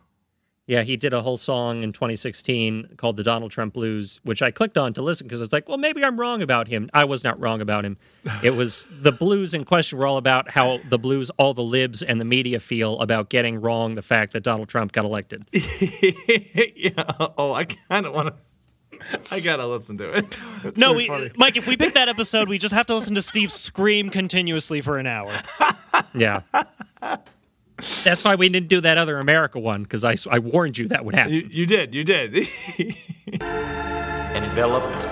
[0.67, 4.49] Yeah, he did a whole song in 2016 called the Donald Trump Blues, which I
[4.49, 6.89] clicked on to listen because I was like, well, maybe I'm wrong about him.
[6.91, 7.97] I was not wrong about him.
[8.43, 12.01] It was the blues in question were all about how the blues, all the libs
[12.01, 15.45] and the media feel about getting wrong the fact that Donald Trump got elected.
[15.53, 17.03] yeah.
[17.37, 18.33] Oh, I kind of want to.
[19.31, 20.37] I gotta listen to it.
[20.63, 21.31] It's No, we, funny.
[21.35, 24.81] Mike, if we pick that episode, we just have to listen to Steve scream continuously
[24.81, 25.31] for an hour.
[26.13, 26.41] Yeah.
[28.03, 31.03] That's why we didn't do that other America one because I, I warned you that
[31.05, 31.33] would happen.
[31.33, 31.93] You, you did.
[31.93, 32.35] You did.
[34.33, 35.03] enveloped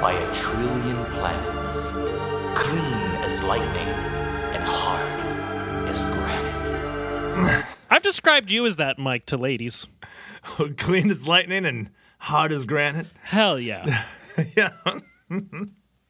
[0.00, 1.86] by a trillion planets,
[2.58, 3.88] clean as lightning
[4.54, 7.64] and hard as granite.
[7.90, 9.86] I've described you as that, Mike, to ladies.
[10.76, 11.90] Clean as lightning and
[12.22, 13.06] hard as granite.
[13.20, 14.04] Hell yeah.
[14.56, 14.70] yeah.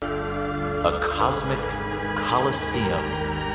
[0.01, 1.59] A cosmic
[2.17, 3.05] coliseum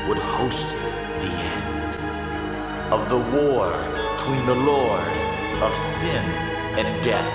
[0.08, 3.70] would host the end of the war
[4.16, 5.06] between the Lord
[5.62, 6.24] of sin
[6.76, 7.32] and death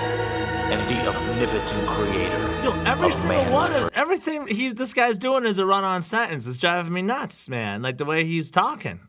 [0.70, 2.62] and the omnipotent creator.
[2.62, 6.46] Yo, every of single one of everything he this guy's doing is a run-on sentence.
[6.46, 7.80] It's driving me nuts, man.
[7.80, 9.00] Like the way he's talking.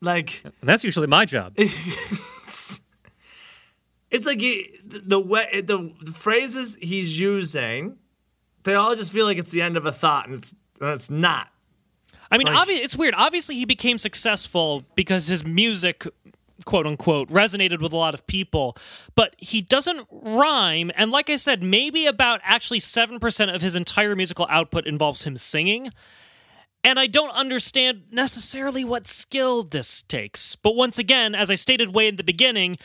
[0.00, 1.54] Like And that's usually my job.
[1.56, 2.80] it's
[4.26, 7.98] like he, the way the, the phrases he's using,
[8.62, 11.10] they all just feel like it's the end of a thought, and it's and it's
[11.10, 11.48] not.
[12.30, 13.14] I mean, like- obvi- it's weird.
[13.16, 16.06] Obviously, he became successful because his music,
[16.64, 18.76] quote unquote, resonated with a lot of people,
[19.14, 20.90] but he doesn't rhyme.
[20.96, 25.36] And like I said, maybe about actually 7% of his entire musical output involves him
[25.36, 25.90] singing.
[26.82, 30.54] And I don't understand necessarily what skill this takes.
[30.56, 32.76] But once again, as I stated way in the beginning,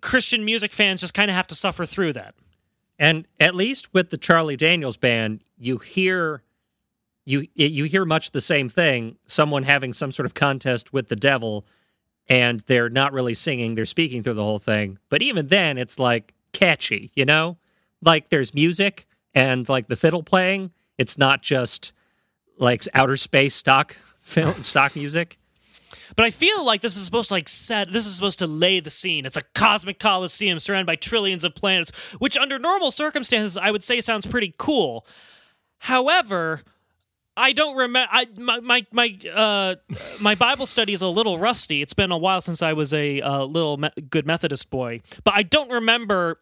[0.00, 2.34] Christian music fans just kind of have to suffer through that.
[2.98, 6.42] And at least with the Charlie Daniels band, you hear
[7.24, 9.16] you you hear much the same thing.
[9.26, 11.64] Someone having some sort of contest with the devil,
[12.28, 14.98] and they're not really singing; they're speaking through the whole thing.
[15.08, 17.58] But even then, it's like catchy, you know.
[18.00, 20.72] Like there's music and like the fiddle playing.
[20.98, 21.92] It's not just
[22.58, 25.36] like outer space stock film stock music.
[26.16, 28.80] But I feel like this is supposed to like set this is supposed to lay
[28.80, 29.26] the scene.
[29.26, 33.82] It's a cosmic coliseum surrounded by trillions of planets, which under normal circumstances I would
[33.82, 35.06] say sounds pretty cool.
[35.78, 36.62] However,
[37.36, 38.08] I don't remember.
[38.12, 39.76] I my my my uh
[40.20, 41.80] my Bible study is a little rusty.
[41.82, 45.34] It's been a while since I was a uh, little me- good Methodist boy, but
[45.34, 46.40] I don't remember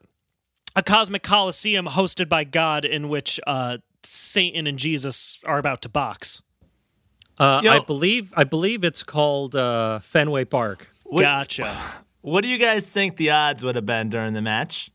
[0.75, 5.89] a cosmic coliseum hosted by God in which uh Satan and Jesus are about to
[5.89, 6.43] box.
[7.40, 7.70] Uh, Yo.
[7.72, 10.90] I believe I believe it's called uh, Fenway Park.
[11.05, 11.74] What- Gotcha.
[12.22, 14.90] What do you guys think the odds would have been during the match?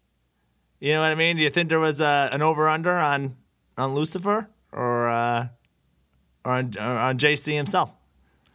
[0.80, 1.38] You know what I mean?
[1.38, 3.36] Do you think there was uh, an over/under on
[3.80, 5.48] on Lucifer or uh,
[6.46, 7.98] or on, or on JC himself?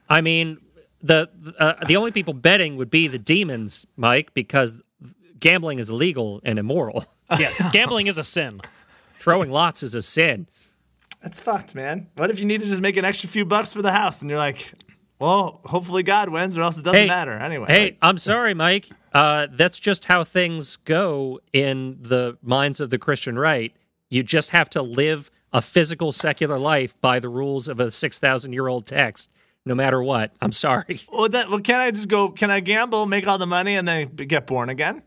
[0.09, 0.59] I mean,
[1.03, 4.81] the uh, the only people betting would be the demons, Mike, because
[5.41, 7.05] gambling is illegal and immoral.
[7.41, 8.61] yes, gambling is a sin.
[9.15, 10.47] Throwing lots is a sin.
[11.23, 12.09] That's fucked, man.
[12.17, 14.31] What if you need to just make an extra few bucks for the house and
[14.31, 14.73] you're like,
[15.19, 17.67] well, hopefully God wins or else it doesn't Hey, matter anyway.
[17.69, 18.89] Hey, I'm sorry, Mike.
[19.13, 23.73] Uh, that's just how things go in the minds of the Christian right.
[24.09, 28.19] You just have to live a physical secular life by the rules of a six
[28.19, 29.31] thousand year old text,
[29.67, 30.33] no matter what.
[30.41, 31.01] I'm sorry.
[31.13, 32.31] Well, that, well, can I just go?
[32.31, 35.03] Can I gamble, make all the money, and then get born again?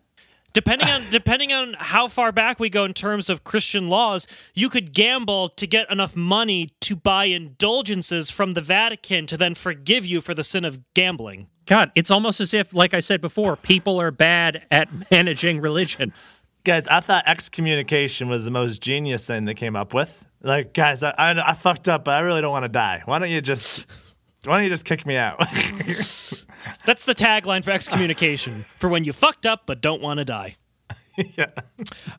[0.53, 4.69] Depending on depending on how far back we go in terms of Christian laws, you
[4.69, 10.05] could gamble to get enough money to buy indulgences from the Vatican to then forgive
[10.05, 11.47] you for the sin of gambling.
[11.65, 16.13] God, it's almost as if, like I said before, people are bad at managing religion.
[16.63, 20.23] Guys, I thought excommunication was the most genius thing they came up with.
[20.41, 23.01] Like, guys, I, I, I fucked up, but I really don't want to die.
[23.05, 23.85] Why don't you just,
[24.45, 25.37] why don't you just kick me out?
[26.85, 30.55] That's the tagline for excommunication for when you fucked up but don't want to die.
[31.37, 31.47] yeah.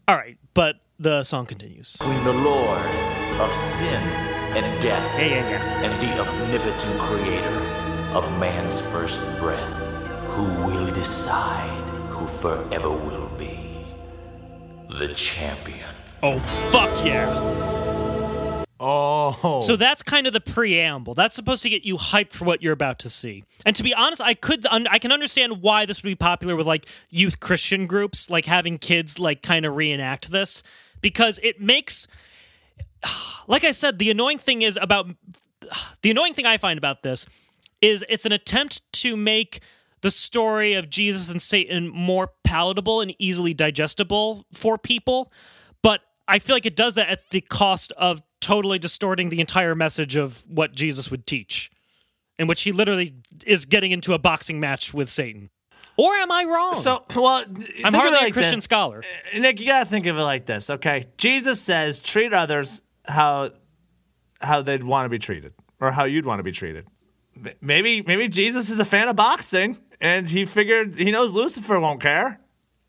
[0.08, 1.96] All right, but the song continues.
[1.96, 2.86] Between the Lord
[3.40, 4.00] of sin
[4.56, 5.82] and death Yeah, yeah, yeah.
[5.90, 7.60] and the omnipotent creator
[8.16, 9.78] of man's first breath,
[10.28, 13.58] who will decide who forever will be
[14.98, 15.88] the champion.
[16.22, 17.26] Oh fuck yeah!
[18.86, 19.60] Oh.
[19.62, 21.14] So that's kind of the preamble.
[21.14, 23.44] That's supposed to get you hyped for what you're about to see.
[23.64, 26.54] And to be honest, I could un- I can understand why this would be popular
[26.54, 30.62] with like youth Christian groups, like having kids like kind of reenact this
[31.00, 32.06] because it makes
[33.48, 35.06] like I said, the annoying thing is about
[36.02, 37.24] the annoying thing I find about this
[37.80, 39.60] is it's an attempt to make
[40.02, 45.30] the story of Jesus and Satan more palatable and easily digestible for people,
[45.82, 49.74] but I feel like it does that at the cost of totally distorting the entire
[49.74, 51.70] message of what Jesus would teach,
[52.38, 53.14] in which he literally
[53.46, 55.48] is getting into a boxing match with Satan.
[55.96, 56.74] Or am I wrong?
[56.74, 58.64] So, well, I'm think of it hardly a Christian this.
[58.64, 59.02] scholar.
[59.34, 61.04] Uh, Nick, you gotta think of it like this, okay?
[61.16, 63.50] Jesus says, treat others how
[64.40, 66.86] how they'd want to be treated, or how you'd want to be treated.
[67.60, 72.00] Maybe, maybe Jesus is a fan of boxing, and he figured he knows Lucifer won't
[72.00, 72.40] care.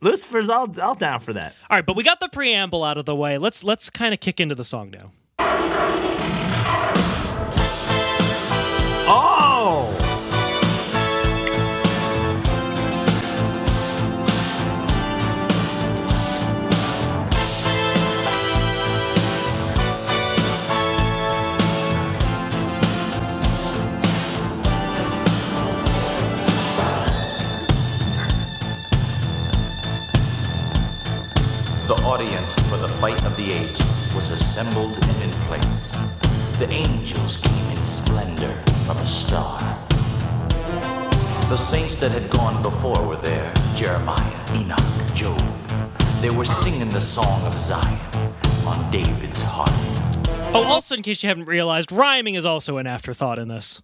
[0.02, 1.56] Lucifer's all all down for that.
[1.70, 3.38] All right, but we got the preamble out of the way.
[3.38, 5.12] Let's let's kind of kick into the song now.
[9.08, 9.92] Oh,
[31.88, 35.92] The audience for the fight of the ages was assembled and in place.
[36.58, 39.60] The angels came in splendor from a star.
[41.50, 44.80] The saints that had gone before were there Jeremiah, Enoch,
[45.14, 45.42] Job.
[46.22, 48.00] They were singing the song of Zion
[48.66, 49.70] on David's harp.
[50.56, 53.82] Oh, also in case you haven't realized, rhyming is also an afterthought in this.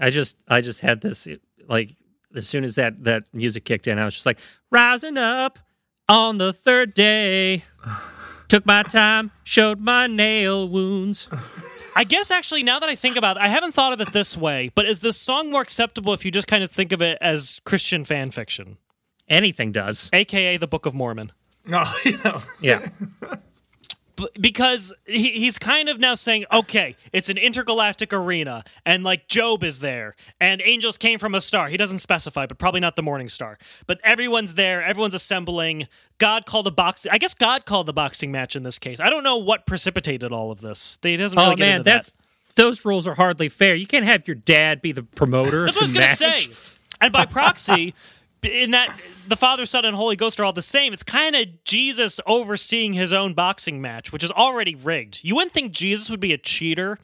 [0.00, 1.28] I just, I just had this
[1.68, 1.90] like
[2.34, 4.38] as soon as that that music kicked in, I was just like
[4.70, 5.58] rising up
[6.08, 7.64] on the third day.
[8.48, 11.28] Took my time, showed my nail wounds.
[11.94, 14.36] I guess actually, now that I think about it, I haven't thought of it this
[14.36, 14.70] way.
[14.74, 17.60] But is this song more acceptable if you just kind of think of it as
[17.64, 18.78] Christian fan fiction,
[19.28, 20.08] Anything does.
[20.14, 21.32] aka the Book of Mormon?
[21.66, 22.40] no, you know.
[22.62, 22.88] Yeah.
[24.40, 29.62] Because he, he's kind of now saying, okay, it's an intergalactic arena, and like Job
[29.62, 31.68] is there, and angels came from a star.
[31.68, 33.58] He doesn't specify, but probably not the morning star.
[33.86, 35.86] But everyone's there, everyone's assembling.
[36.18, 37.12] God called a boxing.
[37.12, 38.98] I guess God called the boxing match in this case.
[39.00, 40.98] I don't know what precipitated all of this.
[41.02, 41.94] He doesn't really Oh get man, into that.
[41.94, 42.16] that's
[42.56, 43.76] those rules are hardly fair.
[43.76, 45.64] You can't have your dad be the promoter.
[45.64, 46.76] That's what I was gonna say.
[47.00, 47.94] And by proxy,
[48.42, 48.94] in that
[49.26, 50.92] the Father, Son, and Holy Ghost are all the same.
[50.92, 55.20] It's kind of Jesus overseeing his own boxing match, which is already rigged.
[55.22, 56.98] You wouldn't think Jesus would be a cheater,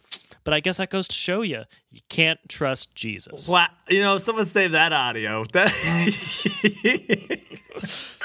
[0.45, 3.49] but I guess that goes to show you you can't trust Jesus.
[3.49, 5.45] Wow, you know, someone save that audio.
[5.53, 5.73] That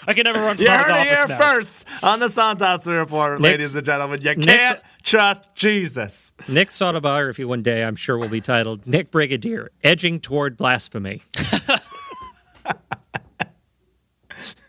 [0.07, 1.37] I can never run for you public heard it office here now.
[1.37, 4.21] first on the Songtopsy Report, Nick's- ladies and gentlemen.
[4.21, 6.31] You can't trust Jesus.
[6.47, 11.21] Nick's autobiography one day, I'm sure, will be titled "Nick Brigadier: Edging Toward Blasphemy."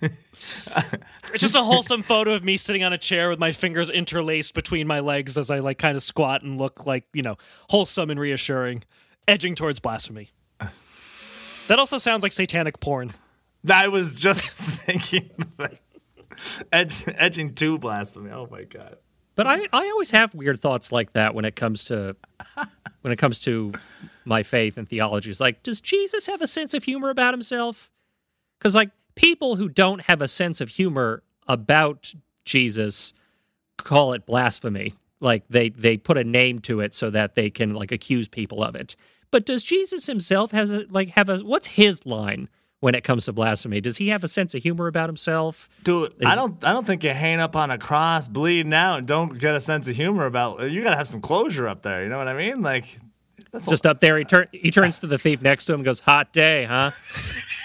[1.33, 4.55] It's just a wholesome photo of me sitting on a chair with my fingers interlaced
[4.55, 7.37] between my legs as I like kind of squat and look like you know
[7.69, 8.85] wholesome and reassuring,
[9.29, 10.31] edging towards blasphemy.
[11.69, 13.13] That also sounds like satanic porn.
[13.69, 15.81] I was just thinking, like,
[16.73, 18.31] edge, edging to blasphemy.
[18.31, 18.97] Oh my god.
[19.37, 22.17] But I, I always have weird thoughts like that when it comes to
[23.03, 23.73] when it comes to
[24.25, 25.31] my faith and theology.
[25.31, 27.91] It's like, does Jesus have a sense of humor about himself?
[28.59, 33.13] Because like people who don't have a sense of humor about Jesus
[33.77, 34.95] call it blasphemy.
[35.21, 38.65] Like they they put a name to it so that they can like accuse people
[38.65, 38.97] of it.
[39.31, 42.49] But does Jesus himself has a like have a what's his line
[42.81, 43.83] when it comes to blasphemy?
[43.83, 45.69] Does he have a sense of humor about himself?
[45.85, 49.07] Dude, I don't I don't think you hang up on a cross, bleeding out, and
[49.07, 52.09] don't get a sense of humor about you gotta have some closure up there, you
[52.09, 52.63] know what I mean?
[52.63, 52.99] Like
[53.53, 54.17] just up there.
[54.17, 56.91] He turn he turns to the thief next to him and goes, "Hot day, huh?"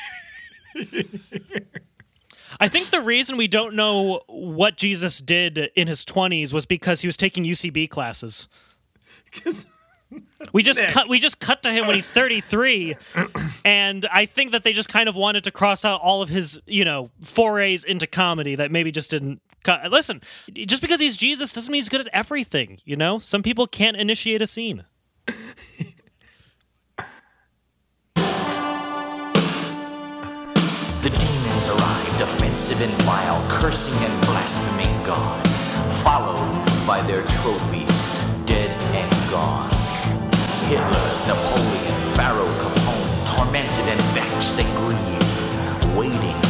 [2.59, 7.01] I think the reason we don't know what Jesus did in his 20s was because
[7.01, 8.47] he was taking UCB classes.
[9.31, 9.67] 'Cause-
[10.53, 12.95] We just cut we just cut to him when he's 33
[13.65, 16.59] and I think that they just kind of wanted to cross out all of his,
[16.67, 19.91] you know, forays into comedy that maybe just didn't cut.
[19.91, 20.21] Listen,
[20.53, 23.17] just because he's Jesus doesn't mean he's good at everything, you know?
[23.19, 24.85] Some people can't initiate a scene.
[31.55, 35.47] The arrived, offensive and vile, cursing and blaspheming God,
[36.03, 37.87] followed by their trophies,
[38.45, 39.71] dead and gone.
[40.67, 46.41] Hitler, Napoleon, Pharaoh, Capone, tormented and vexed they grieve, waiting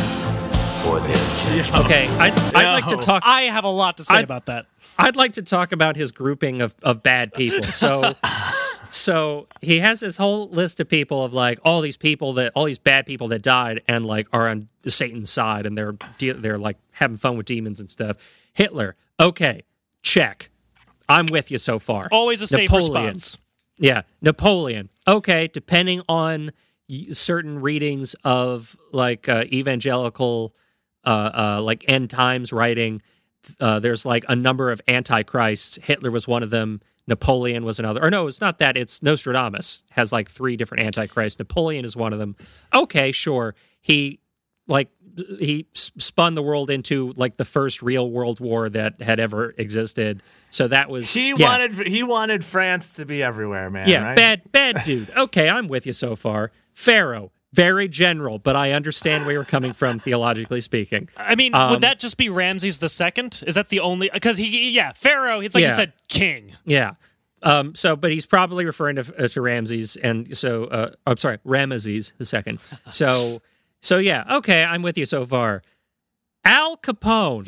[0.81, 1.15] for their
[1.61, 1.85] judgment.
[1.85, 3.21] Okay, I'd, I'd like to talk.
[3.25, 4.65] I have a lot to say I- about that.
[4.97, 7.63] I'd like to talk about his grouping of, of bad people.
[7.63, 8.01] So,
[8.95, 12.65] so he has this whole list of people of like all these people that all
[12.65, 16.77] these bad people that died and like are on Satan's side and they're they're like
[16.91, 18.17] having fun with demons and stuff.
[18.53, 19.63] Hitler, okay,
[20.01, 20.49] check.
[21.07, 22.07] I'm with you so far.
[22.11, 23.37] Always a safe response.
[23.77, 24.89] Yeah, Napoleon.
[25.07, 26.51] Okay, depending on
[27.11, 30.55] certain readings of like uh, evangelical,
[31.03, 33.01] uh, uh, like end times writing,
[33.59, 35.79] uh, there's like a number of antichrists.
[35.83, 36.81] Hitler was one of them.
[37.07, 38.03] Napoleon was another.
[38.03, 38.77] Or no, it's not that.
[38.77, 41.37] It's Nostradamus has like three different antichrists.
[41.37, 42.35] Napoleon is one of them.
[42.73, 43.55] Okay, sure.
[43.79, 44.19] He
[44.67, 44.89] like
[45.39, 50.21] he spun the world into like the first real world war that had ever existed.
[50.49, 51.49] So that was He yeah.
[51.49, 53.87] wanted he wanted France to be everywhere, man.
[53.87, 54.15] Yeah, right?
[54.15, 55.09] bad, bad dude.
[55.15, 56.51] Okay, I'm with you so far.
[56.73, 61.09] Pharaoh, very general, but I understand where you're coming from theologically speaking.
[61.17, 63.41] I mean, Um, would that just be Ramses the second?
[63.47, 64.09] Is that the only?
[64.13, 65.39] Because he, yeah, Pharaoh.
[65.39, 65.69] It's like Yeah.
[65.69, 66.53] you said, king.
[66.65, 66.91] Yeah.
[67.43, 71.37] Um, so, but he's probably referring to, uh, to Ramses, and so uh, I'm sorry,
[71.45, 72.59] Ramesses the second.
[72.89, 73.41] So,
[73.81, 75.61] so yeah, okay, I'm with you so far.
[76.43, 77.47] Al Capone.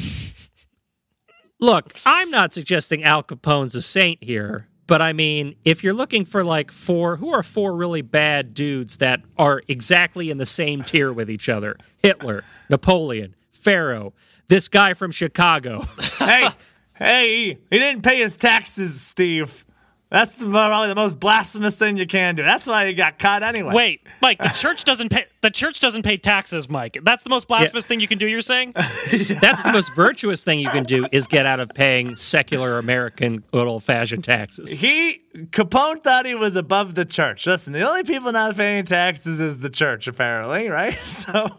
[1.59, 6.25] Look, I'm not suggesting Al Capone's a saint here, but I mean, if you're looking
[6.25, 10.81] for like four, who are four really bad dudes that are exactly in the same
[10.81, 11.77] tier with each other?
[11.97, 14.13] Hitler, Napoleon, Pharaoh,
[14.47, 15.83] this guy from Chicago.
[16.19, 16.47] hey,
[16.95, 19.65] hey, he didn't pay his taxes, Steve.
[20.09, 22.43] That's probably the most blasphemous thing you can do.
[22.43, 23.73] That's why he got caught anyway.
[23.73, 25.25] Wait, Mike, the church doesn't pay.
[25.41, 26.97] The church doesn't pay taxes, Mike.
[27.03, 28.25] That's the most blasphemous thing you can do.
[28.27, 28.71] You're saying?
[28.75, 33.43] That's the most virtuous thing you can do is get out of paying secular American
[33.51, 34.71] good old fashioned taxes.
[34.71, 37.45] He Capone thought he was above the church.
[37.45, 40.93] Listen, the only people not paying taxes is the church, apparently, right?
[41.17, 41.57] So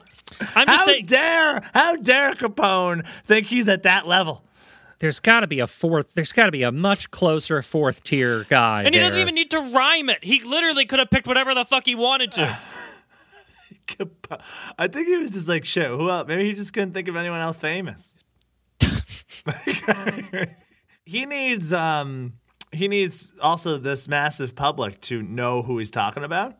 [0.54, 1.06] I'm just how saying.
[1.06, 4.44] dare how dare Capone think he's at that level?
[5.00, 6.14] There's got to be a fourth.
[6.14, 8.82] There's got to be a much closer fourth tier guy.
[8.82, 10.24] and he doesn't even need to rhyme it.
[10.24, 12.58] He literally could have picked whatever the fuck he wanted to.
[14.78, 16.26] I think he was just like, shit, who else?
[16.28, 18.16] Maybe he just couldn't think of anyone else famous.
[21.04, 22.34] he needs um
[22.72, 26.54] he needs also this massive public to know who he's talking about.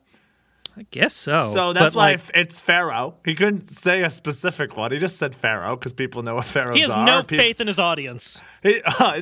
[0.79, 1.41] I guess so.
[1.41, 3.17] So that's But, why like, it's Pharaoh.
[3.25, 4.93] He couldn't say a specific one.
[4.93, 6.75] He just said Pharaoh because people know what pharaohs are.
[6.75, 7.05] He has are.
[7.05, 8.43] no Pe- faith in his audience.
[8.63, 9.21] He- uh,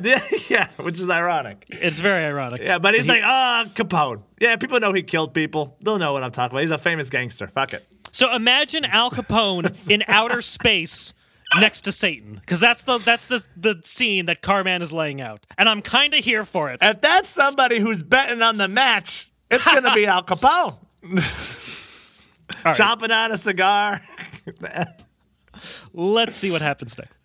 [0.49, 1.65] yeah, which is ironic.
[1.69, 2.61] It's very ironic.
[2.61, 4.21] Yeah, but he's like, ah, Capone.
[4.39, 5.75] Yeah, people know he killed people.
[5.81, 6.61] They'll know what I'm talking about.
[6.61, 7.47] He's a famous gangster.
[7.47, 7.87] Fuck it.
[8.11, 11.13] So imagine Al Capone in outer space
[11.59, 15.45] next to Satan, because that's the that's the the scene that Carman is laying out,
[15.57, 16.79] and I'm kind of here for it.
[16.81, 20.77] If that's somebody who's betting on the match, it's gonna be Al Capone.
[21.11, 21.15] All
[22.65, 24.01] right, Chomping on a cigar.
[25.93, 27.17] let's see what happens next.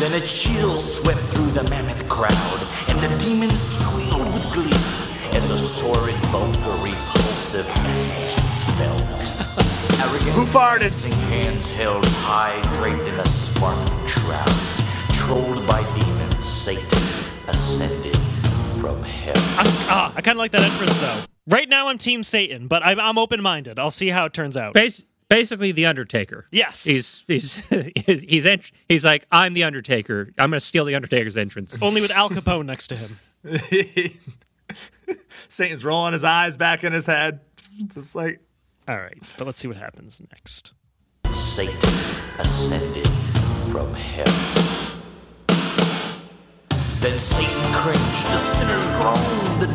[0.00, 5.50] Then a chill swept through the mammoth crowd, and the demons squealed with glee as
[5.50, 9.02] a sordid, vulgar, repulsive essence was felt.
[10.00, 10.80] Arrogant, Who farted?
[10.80, 14.48] dancing hands held high, draped in a sparkling shroud.
[15.14, 16.98] Trolled by demons, Satan
[17.48, 18.16] ascended
[18.80, 19.34] from hell.
[19.58, 21.22] I'm, ah, I kind of like that entrance though.
[21.48, 23.78] Right now, I'm Team Satan, but I'm, I'm open minded.
[23.78, 24.74] I'll see how it turns out.
[24.74, 26.44] bas- basically the Undertaker.
[26.52, 26.84] Yes.
[26.84, 27.56] He's he's
[28.06, 30.30] he's he's, ent- he's like I'm the Undertaker.
[30.38, 31.78] I'm gonna steal the Undertaker's entrance.
[31.82, 33.16] Only with Al Capone next to him.
[35.48, 37.40] Satan's rolling his eyes back in his head.
[37.94, 38.40] Just like,
[38.86, 40.74] All right, but let's see what happens next.
[41.30, 41.74] Satan
[42.38, 43.08] ascended
[43.72, 44.26] from hell.
[47.00, 49.72] Then Satan cringed, the sinners groaned, the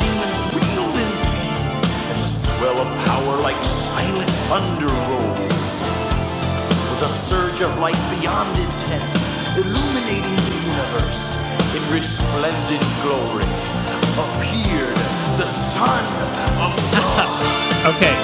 [2.64, 5.38] swell of power like silent thunder rolled.
[5.38, 9.16] With a surge of light beyond intense,
[9.58, 11.44] illuminating the universe
[11.76, 13.44] in resplendent glory,
[14.16, 14.96] appeared
[15.38, 16.06] the son
[16.64, 17.96] of God.
[17.96, 18.16] Okay.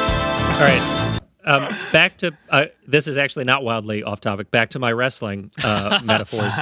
[0.55, 1.19] All right.
[1.43, 4.51] Um, back to uh, this is actually not wildly off topic.
[4.51, 6.53] Back to my wrestling uh, metaphors.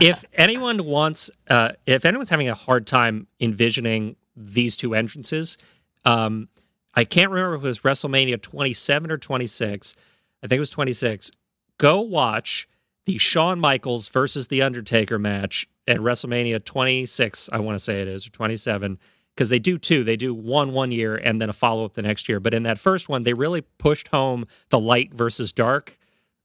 [0.00, 5.58] If anyone wants, uh, if anyone's having a hard time envisioning these two entrances,
[6.04, 6.48] um,
[6.94, 9.94] I can't remember if it was WrestleMania 27 or 26.
[10.42, 11.30] I think it was 26.
[11.78, 12.68] Go watch
[13.06, 17.50] the Shawn Michaels versus The Undertaker match at WrestleMania 26.
[17.52, 18.98] I want to say it is or 27
[19.34, 20.04] because they do two.
[20.04, 22.40] They do one one year and then a follow up the next year.
[22.40, 25.98] But in that first one, they really pushed home the light versus dark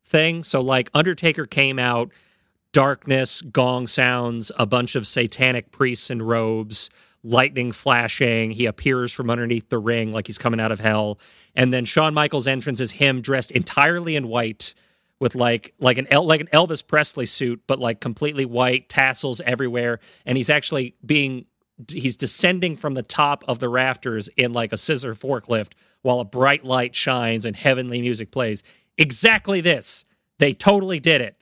[0.03, 0.43] thing.
[0.43, 2.11] So like Undertaker came out,
[2.71, 6.89] darkness, gong sounds, a bunch of satanic priests in robes,
[7.26, 8.51] lightning flashing.
[8.51, 11.19] He appears from underneath the ring like he's coming out of hell.
[11.55, 14.76] And then Shawn Michaels' entrance is him dressed entirely in white
[15.19, 19.41] with like like an El- like an Elvis Presley suit, but like completely white, tassels
[19.41, 21.45] everywhere, and he's actually being
[21.89, 25.73] he's descending from the top of the rafters in like a scissor forklift
[26.03, 28.63] while a bright light shines and heavenly music plays.
[28.97, 30.05] Exactly this.
[30.38, 31.41] They totally did it.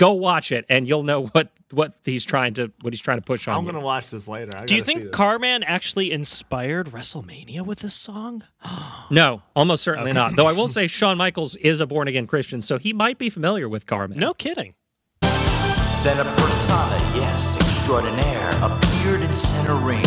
[0.00, 3.22] Go watch it, and you'll know what what he's trying to what he's trying to
[3.22, 3.54] push on.
[3.54, 3.72] I'm you.
[3.72, 4.56] gonna watch this later.
[4.56, 5.12] I Do you think.
[5.12, 8.44] Carman actually inspired WrestleMania with this song?
[9.12, 10.36] No, almost certainly not.
[10.36, 13.28] Though I will say Shawn Michaels is a born again Christian, so he might be
[13.28, 14.18] familiar with Carman.
[14.18, 14.74] No kidding.
[15.20, 20.04] Then a persona, yes, extraordinaire, appeared in center ring.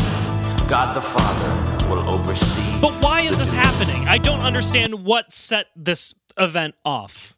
[0.70, 2.80] God the Father will oversee.
[2.82, 4.08] But why is this happening?
[4.08, 7.36] I don't understand what set this event off.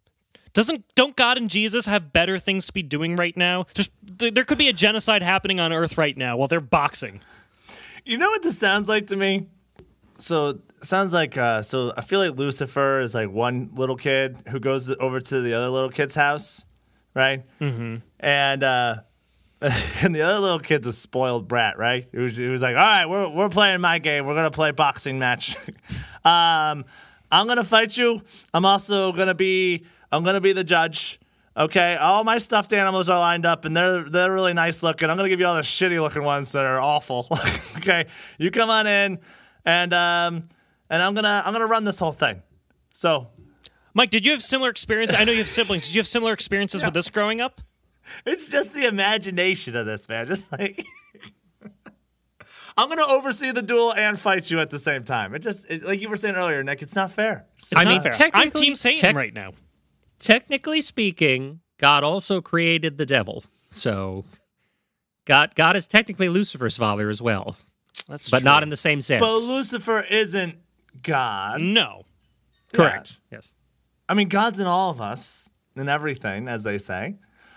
[0.55, 3.65] Doesn't don't God and Jesus have better things to be doing right now?
[3.73, 7.19] Just th- there could be a genocide happening on Earth right now while they're boxing.
[8.05, 9.47] You know what this sounds like to me?
[10.17, 14.61] So sounds like uh, so I feel like Lucifer is like one little kid who
[14.61, 16.63] goes over to the other little kid's house,
[17.13, 17.43] right?
[17.59, 17.97] Mm-hmm.
[18.21, 18.95] And uh,
[19.61, 22.07] and the other little kid's a spoiled brat, right?
[22.13, 24.25] He was, he was like, "All right, we're we're playing my game.
[24.25, 25.57] We're gonna play boxing match.
[26.23, 26.85] um,
[27.29, 28.21] I'm gonna fight you.
[28.53, 29.85] I'm also gonna be
[30.16, 31.20] I'm gonna be the judge."
[31.57, 35.09] Okay, all my stuffed animals are lined up, and they're they're really nice looking.
[35.09, 37.28] I'm gonna give you all the shitty looking ones that are awful.
[37.78, 38.07] okay,
[38.38, 39.20] you come on in,
[39.63, 40.43] and um,
[40.89, 42.41] and I'm gonna I'm gonna run this whole thing.
[42.93, 43.28] So
[43.93, 45.13] Mike, did you have similar experience?
[45.13, 45.88] I know you have siblings.
[45.88, 47.61] Did you have similar experiences with this growing up?
[48.26, 50.28] it's just the imagination of this man.
[50.28, 50.86] Just like
[52.78, 55.34] I'm gonna oversee the duel and fight you at the same time.
[55.34, 56.82] It just it, like you were saying earlier, Nick.
[56.82, 57.45] It's not fair.
[57.55, 58.30] It's It's I not mean, fair.
[58.34, 59.53] I'm Team Satan tech- right now.
[60.20, 63.43] Technically speaking, God also created the devil.
[63.72, 64.26] So
[65.26, 67.55] God God is technically Lucifer's father as well,
[68.07, 68.45] That's but true.
[68.45, 69.22] not in the same sense.
[69.22, 70.57] But Lucifer isn't
[71.03, 71.61] God.
[71.61, 72.05] no.
[72.74, 73.20] Correct.
[73.32, 73.55] Yes.
[74.09, 77.16] I mean, God's in all of us and everything, as they say.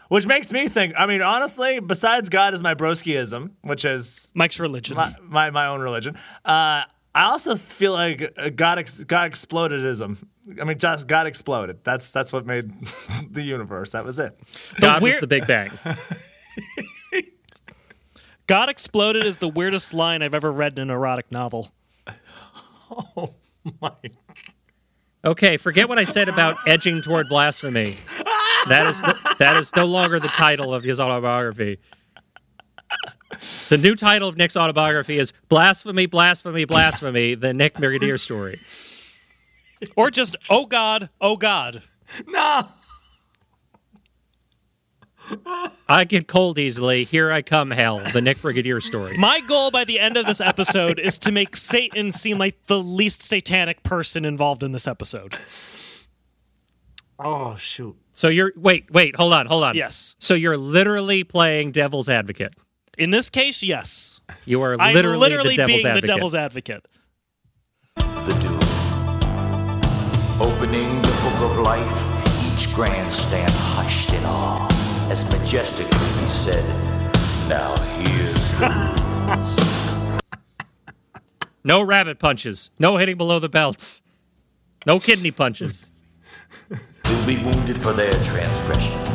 [0.09, 0.95] Which makes me think.
[0.97, 4.97] I mean, honestly, besides God is my broskiism, which is Mike's religion.
[4.97, 6.17] my my, my own religion.
[6.45, 6.85] Uh,
[7.19, 10.25] I also feel like uh, God ex- God explodedism.
[10.61, 11.81] I mean, just God exploded.
[11.83, 12.71] That's that's what made
[13.31, 13.91] the universe.
[13.91, 14.39] That was it.
[14.81, 15.73] God was the Big Bang.
[18.47, 21.73] God exploded is the weirdest line I've ever read in an erotic novel.
[22.91, 23.35] Oh
[23.83, 23.91] my.
[25.25, 27.97] Okay, forget what I said about edging toward blasphemy.
[28.69, 31.81] That is the, that is no longer the title of his autobiography.
[33.68, 38.59] The new title of Nick's autobiography is Blasphemy, Blasphemy, Blasphemy, the Nick Brigadier story.
[39.97, 41.82] Or just, oh God, oh God.
[42.26, 42.68] No.
[45.89, 47.05] I get cold easily.
[47.05, 49.16] Here I come, hell, the Nick Brigadier story.
[49.18, 52.82] My goal by the end of this episode is to make Satan seem like the
[52.82, 55.34] least satanic person involved in this episode.
[57.18, 57.97] Oh shoot.
[58.12, 59.76] So you're wait, wait, hold on, hold on.
[59.76, 60.16] Yes.
[60.18, 62.55] So you're literally playing devil's advocate.
[62.99, 64.20] In this case, yes.
[64.44, 66.03] You are I'm literally, literally the devil's being advocate.
[66.03, 66.88] the devil's advocate.
[67.96, 68.59] the duel.
[70.42, 74.66] Opening the book of life, each grandstand hushed in awe,
[75.12, 76.64] as majestically he said,
[77.49, 80.20] Now here's the
[81.64, 82.70] no rabbit punches.
[82.80, 84.03] No hitting below the belts.
[84.86, 85.92] No kidney punches.
[87.07, 89.08] He'll be wounded for their transgressions, bruised for iniquities.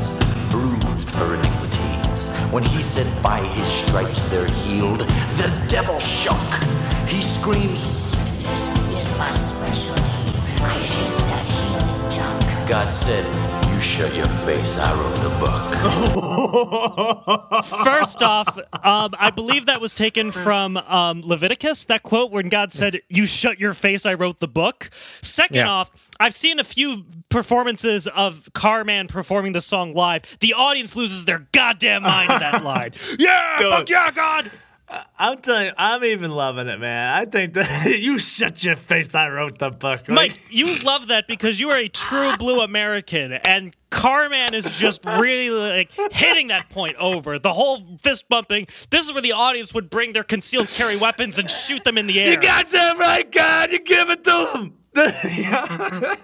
[2.53, 6.37] When he said, By his stripes they're healed, the devil shook.
[7.07, 8.11] He screams,
[8.43, 10.03] This is my specialty.
[10.61, 12.69] I hate that healing junk.
[12.69, 13.25] God said,
[13.83, 15.63] shut your face, I wrote the book.
[17.83, 22.71] First off, um, I believe that was taken from um, Leviticus, that quote when God
[22.71, 24.89] said, You shut your face, I wrote the book.
[25.21, 25.69] Second Yeah.
[25.69, 30.37] off, I've seen a few performances of Carman performing the song live.
[30.39, 32.91] The audience loses their goddamn mind at that line.
[33.19, 34.49] Yeah, fuck yeah, God!
[35.17, 37.15] I'm telling you, I'm even loving it, man.
[37.15, 39.15] I think that you shut your face.
[39.15, 40.07] I wrote the book.
[40.07, 44.77] Like, Mike, you love that because you are a true blue American, and Carman is
[44.77, 47.39] just really like hitting that point over.
[47.39, 48.67] The whole fist bumping.
[48.89, 52.07] This is where the audience would bring their concealed carry weapons and shoot them in
[52.07, 52.29] the air.
[52.29, 53.71] you goddamn right, God.
[53.71, 54.73] You give it to him.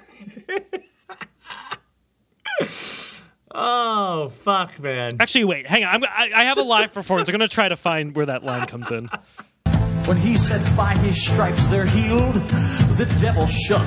[3.52, 5.14] oh fuck, man.
[5.20, 5.96] Actually, wait, hang on.
[5.96, 7.30] I'm, I, I have a live performance.
[7.30, 9.10] I'm going to try to find where that line comes in.
[10.06, 13.86] When he said, By his stripes they're healed, the devil shook.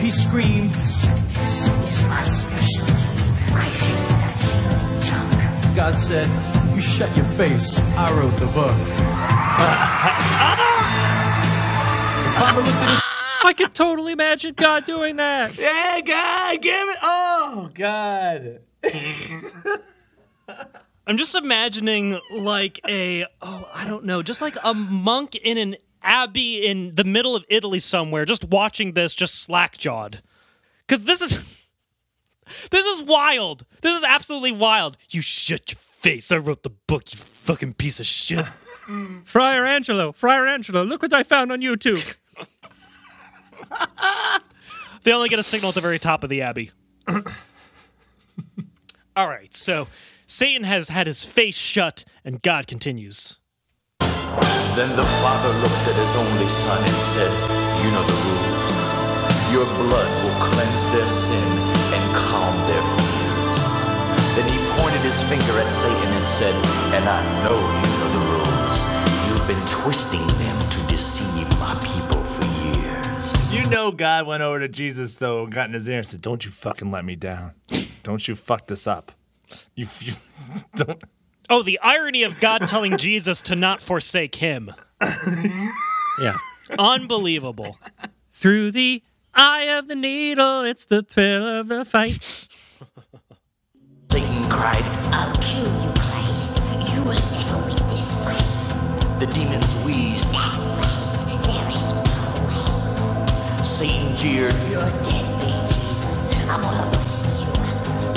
[0.00, 2.92] He screamed, Sickness is my specialty.
[3.52, 5.76] I hate that junk.
[5.76, 7.78] God said, You shut your face.
[7.78, 8.78] I wrote the book.
[12.38, 13.07] father looked at his
[13.44, 15.56] I could totally imagine God doing that.
[15.56, 16.98] Yeah, God, give it.
[17.02, 18.60] Oh God.
[21.06, 25.76] I'm just imagining like a oh I don't know, just like a monk in an
[26.02, 30.22] abbey in the middle of Italy somewhere, just watching this, just slack jawed.
[30.86, 31.58] Because this is
[32.70, 33.64] this is wild.
[33.80, 34.96] This is absolutely wild.
[35.10, 36.30] You shut your face.
[36.32, 37.12] I wrote the book.
[37.12, 38.44] You fucking piece of shit.
[39.24, 42.16] Friar Angelo, Friar Angelo, look what I found on YouTube.
[45.02, 46.70] They only get a signal at the very top of the abbey.
[49.16, 49.88] All right, so
[50.26, 53.38] Satan has had his face shut, and God continues.
[54.76, 57.32] Then the father looked at his only son and said,
[57.82, 58.68] You know the rules.
[59.50, 61.48] Your blood will cleanse their sin
[61.96, 63.58] and calm their fears.
[64.36, 66.54] Then he pointed his finger at Satan and said,
[66.94, 68.76] And I know you know the rules.
[69.26, 72.17] You've been twisting them to deceive my people.
[73.68, 76.22] You know God went over to Jesus though and got in his ear and said,
[76.22, 77.52] "Don't you fucking let me down.
[78.02, 79.12] Don't you fuck this up.
[79.74, 80.14] You, you
[80.74, 81.02] don't."
[81.50, 84.70] Oh, the irony of God telling Jesus to not forsake him.
[86.20, 86.36] Yeah.
[86.78, 87.76] Unbelievable.
[88.32, 89.02] Through the
[89.34, 92.22] eye of the needle, it's the thrill of the fight.
[94.10, 94.82] Satan cried.
[95.12, 96.56] I'll kill you, Christ.
[96.94, 99.18] You will never win this fight.
[99.20, 100.26] The demons wheezed.
[100.28, 100.97] That's right.
[103.76, 104.14] There ain't no way.
[104.14, 104.52] Satan jeered.
[104.70, 106.48] You're dead, me, Jesus.
[106.48, 107.52] I'm gonna bust you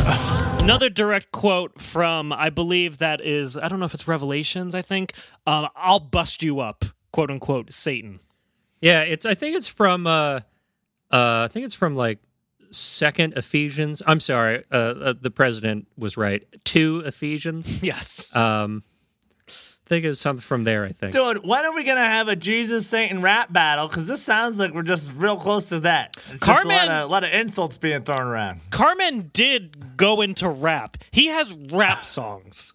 [0.06, 0.62] up.
[0.62, 4.82] Another direct quote from, I believe that is, I don't know if it's Revelations, I
[4.82, 5.14] think.
[5.47, 8.20] Um, I'll bust you up, quote unquote, Satan.
[8.82, 9.26] Yeah, it's.
[9.26, 10.08] I think it's from.
[10.08, 10.41] Uh,
[11.12, 12.20] uh, I think it's from like
[12.72, 14.02] Second Ephesians.
[14.08, 16.43] I'm sorry, uh, uh, the president was right.
[16.64, 17.84] Two Ephesians.
[17.84, 18.36] Yes.
[18.36, 18.91] Um, I
[19.92, 20.86] think it's something from there.
[20.86, 21.12] I think.
[21.12, 23.89] Dude, when are we gonna have a Jesus Satan rap battle?
[23.89, 26.16] Because this sounds like we're just real close to that.
[26.30, 28.62] It's just a lot, Carman- of, lot of insults being thrown around.
[28.70, 30.96] Carman did go into rap.
[31.12, 32.74] He has rap songs.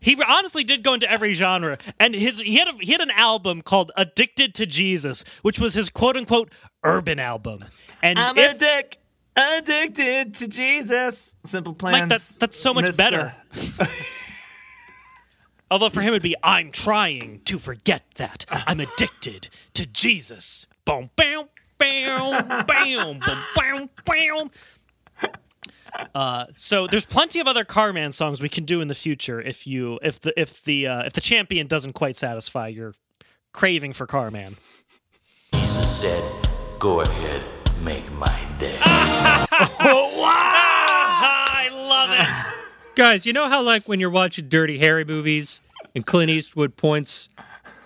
[0.00, 3.10] He honestly did go into every genre, and his he had a, he had an
[3.12, 6.50] album called "Addicted to Jesus," which was his quote unquote
[6.82, 7.64] urban album.
[8.02, 8.98] And I'm if, a dick,
[9.36, 11.34] addicted to Jesus.
[11.44, 12.00] Simple plans.
[12.00, 13.02] Mike, that, that's so much Mister.
[13.04, 13.34] better.
[15.70, 18.44] Although for him it'd be, I'm trying to forget that.
[18.50, 20.66] I'm addicted to Jesus.
[20.84, 21.44] Boom, bam,
[21.76, 23.20] bam, bam, boom,
[23.54, 24.50] bam, bam.
[26.14, 29.66] Uh, so there's plenty of other Carman songs we can do in the future if
[29.66, 32.94] you if the if the uh, if the champion doesn't quite satisfy your
[33.52, 34.56] craving for Carman.
[35.52, 36.22] Jesus said,
[36.78, 37.42] Go ahead,
[37.82, 38.78] make my day.
[40.30, 42.57] Ah, I love it.
[42.98, 45.60] Guys, you know how like when you're watching Dirty Harry movies
[45.94, 47.28] and Clint Eastwood points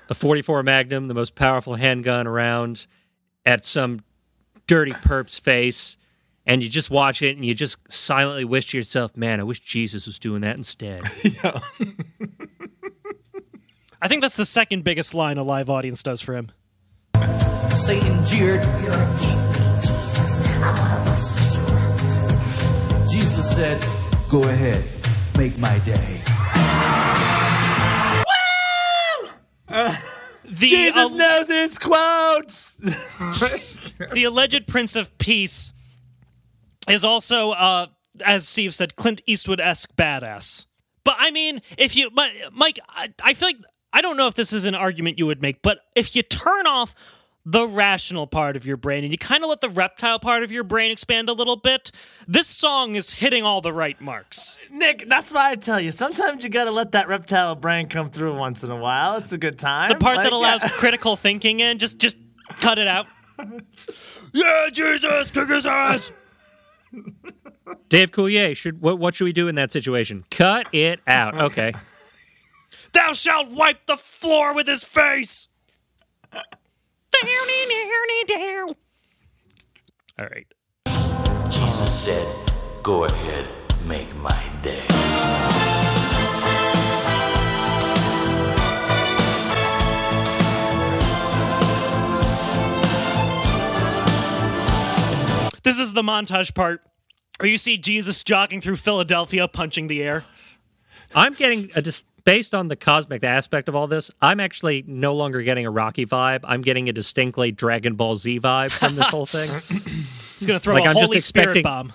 [0.09, 2.87] a 44 Magnum, the most powerful handgun around,
[3.45, 4.01] at some
[4.67, 5.99] dirty perp's face,
[6.47, 9.61] and you just watch it and you just silently wish to yourself, "Man, I wish
[9.61, 11.03] Jesus was doing that instead."
[14.01, 16.49] I think that's the second biggest line a live audience does for him.
[17.75, 18.65] Satan jeered.
[18.65, 20.41] You're dead, me, Jesus.
[20.57, 23.19] I'm gonna bust you.
[23.21, 23.79] Jesus said,
[24.33, 24.83] Go ahead,
[25.37, 26.22] make my day.
[30.45, 32.74] The Jesus al- knows his quotes.
[34.12, 35.72] the alleged Prince of Peace
[36.89, 37.87] is also, uh,
[38.24, 40.66] as Steve said, Clint Eastwood esque badass.
[41.05, 43.57] But I mean, if you, Mi- Mike, I, I feel like
[43.93, 46.66] I don't know if this is an argument you would make, but if you turn
[46.66, 46.95] off
[47.45, 50.53] the rational part of your brain and you kind of let the reptile part of
[50.53, 51.90] your brain expand a little bit,
[52.28, 54.61] this song is hitting all the right marks.
[54.70, 55.90] Nick, that's why I tell you.
[55.90, 59.16] Sometimes you gotta let that reptile brain come through once in a while.
[59.16, 59.88] It's a good time.
[59.88, 60.70] The part that allows yeah.
[60.70, 62.16] critical thinking in, just just
[62.61, 63.07] cut it out.
[64.32, 66.18] yeah, Jesus, kick his ass.
[67.88, 70.24] Dave Coulier, should what, what should we do in that situation?
[70.30, 71.40] Cut it out.
[71.40, 71.72] Okay.
[72.93, 75.49] Thou shalt wipe the floor with his face.
[80.18, 80.47] All right.
[81.51, 82.27] Jesus said,
[82.83, 83.47] Go ahead,
[83.87, 84.83] make my day.
[95.62, 96.83] This is the montage part
[97.39, 100.25] where you see Jesus jogging through Philadelphia, punching the air.
[101.14, 104.11] I'm getting a dis- based on the cosmic aspect of all this.
[104.20, 106.41] I'm actually no longer getting a Rocky vibe.
[106.45, 109.49] I'm getting a distinctly Dragon Ball Z vibe from this whole thing.
[110.35, 111.93] He's gonna throw Like, a I'm just holy spirit bomb.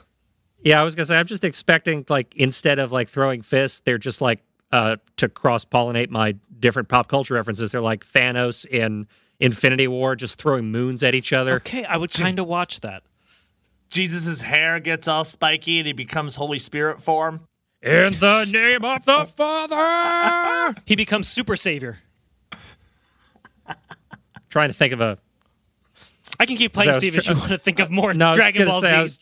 [0.63, 3.97] Yeah, I was gonna say I'm just expecting like instead of like throwing fists, they're
[3.97, 7.71] just like uh to cross pollinate my different pop culture references.
[7.71, 9.07] They're like Thanos in
[9.39, 11.55] Infinity War, just throwing moons at each other.
[11.55, 13.03] Okay, I would kind of watch that.
[13.89, 17.47] Jesus' hair gets all spiky and he becomes Holy Spirit form.
[17.81, 20.75] In the name of the Father.
[20.85, 21.99] He becomes super savior.
[24.49, 25.17] Trying to think of a
[26.39, 28.35] I can keep playing Steve if you want to think of more no.
[28.35, 28.95] Dragon Ball say, Z.
[28.95, 29.19] I was,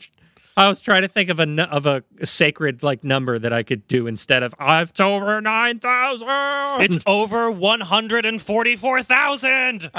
[0.57, 3.87] I was trying to think of a of a sacred like number that I could
[3.87, 6.27] do instead of I've over nine thousand.
[6.81, 9.91] It's over 144,000.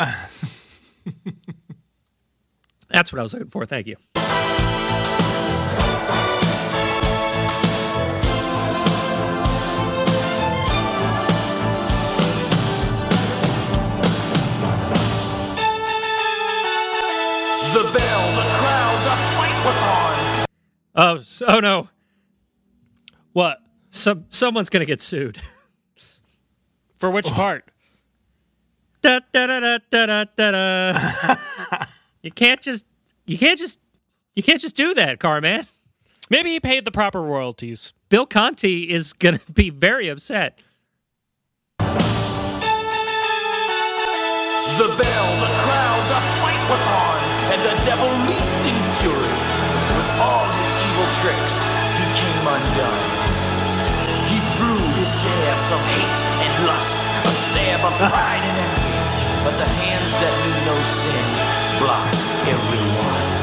[2.88, 3.66] That's what I was looking for.
[3.66, 3.96] Thank you.
[20.96, 21.90] Oh, s oh no!
[23.32, 23.58] what?
[23.90, 25.38] Some someone's gonna get sued.
[26.96, 27.70] For which part?
[29.02, 30.98] da, da, da, da, da, da, da.
[32.22, 32.86] you can't just
[33.26, 33.78] you can't just
[34.34, 35.66] you can't just do that, Carman.
[36.30, 37.92] Maybe he paid the proper royalties.
[38.08, 40.62] Bill Conti is gonna be very upset.
[41.78, 41.84] The
[44.88, 47.18] bell, the crowd, the fight was on,
[47.52, 48.45] and the devil leaped
[51.20, 51.56] tricks,
[51.96, 53.04] he came undone.
[54.28, 58.94] He threw his jabs of hate and lust, a stab of pride and envy,
[59.44, 61.26] but the hands that knew no sin
[61.80, 63.36] blocked every one.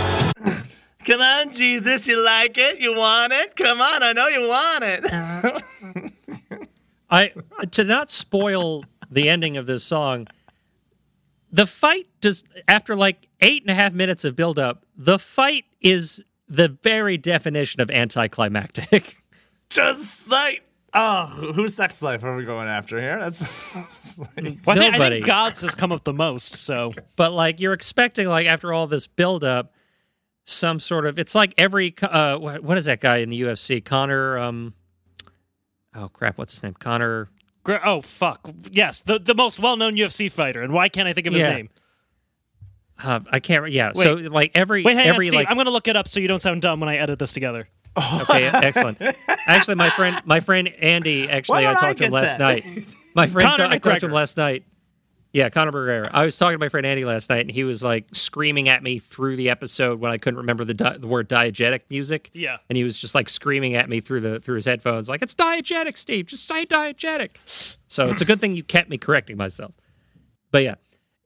[1.05, 2.79] Come on, Jesus, you like it?
[2.79, 3.55] You want it?
[3.55, 6.13] Come on, I know you want it.
[7.09, 7.31] I
[7.71, 10.27] to not spoil the ending of this song.
[11.51, 14.85] The fight does after like eight and a half minutes of build up.
[14.95, 19.17] The fight is the very definition of anticlimactic.
[19.69, 20.63] Just like,
[20.93, 21.25] oh,
[21.55, 23.17] whose sex life are we going after here?
[23.19, 23.39] That's,
[23.73, 26.91] that's like- Well, I, think, I think God's has come up the most, so.
[27.15, 29.73] but like you're expecting like after all this build up
[30.45, 33.83] some sort of it's like every uh what, what is that guy in the UFC
[33.83, 34.73] Conor um
[35.95, 37.29] oh crap what's his name Conor
[37.65, 38.41] Oh, fuck.
[38.71, 40.61] Yes, the, the most well known UFC fighter.
[40.61, 41.55] And why can't I think of his Yeah.
[41.55, 41.69] name?
[43.01, 45.33] Uh, I can't yeah so like every Wait, hang every on, Steve.
[45.33, 47.19] like I'm going to look it up so you don't sound dumb when I edit
[47.19, 47.67] this together.
[48.21, 48.99] okay excellent.
[49.45, 52.65] Actually my friend my friend Andy actually I don't I talked to him last that?
[52.65, 52.65] night.
[53.15, 54.63] My friend Conor I talked to him last night.
[55.31, 56.09] Yeah Conor McGregor.
[56.11, 58.81] I was talking to my friend Andy last night and he was like screaming at
[58.81, 62.31] me through the episode when I couldn't remember the di- the word diegetic music.
[62.33, 62.57] Yeah.
[62.69, 65.35] and he was just like screaming at me through the through his headphones like it's
[65.35, 66.25] diegetic steve.
[66.27, 67.37] Just say diegetic.
[67.87, 69.73] So it's a good thing you kept me correcting myself.
[70.51, 70.75] But yeah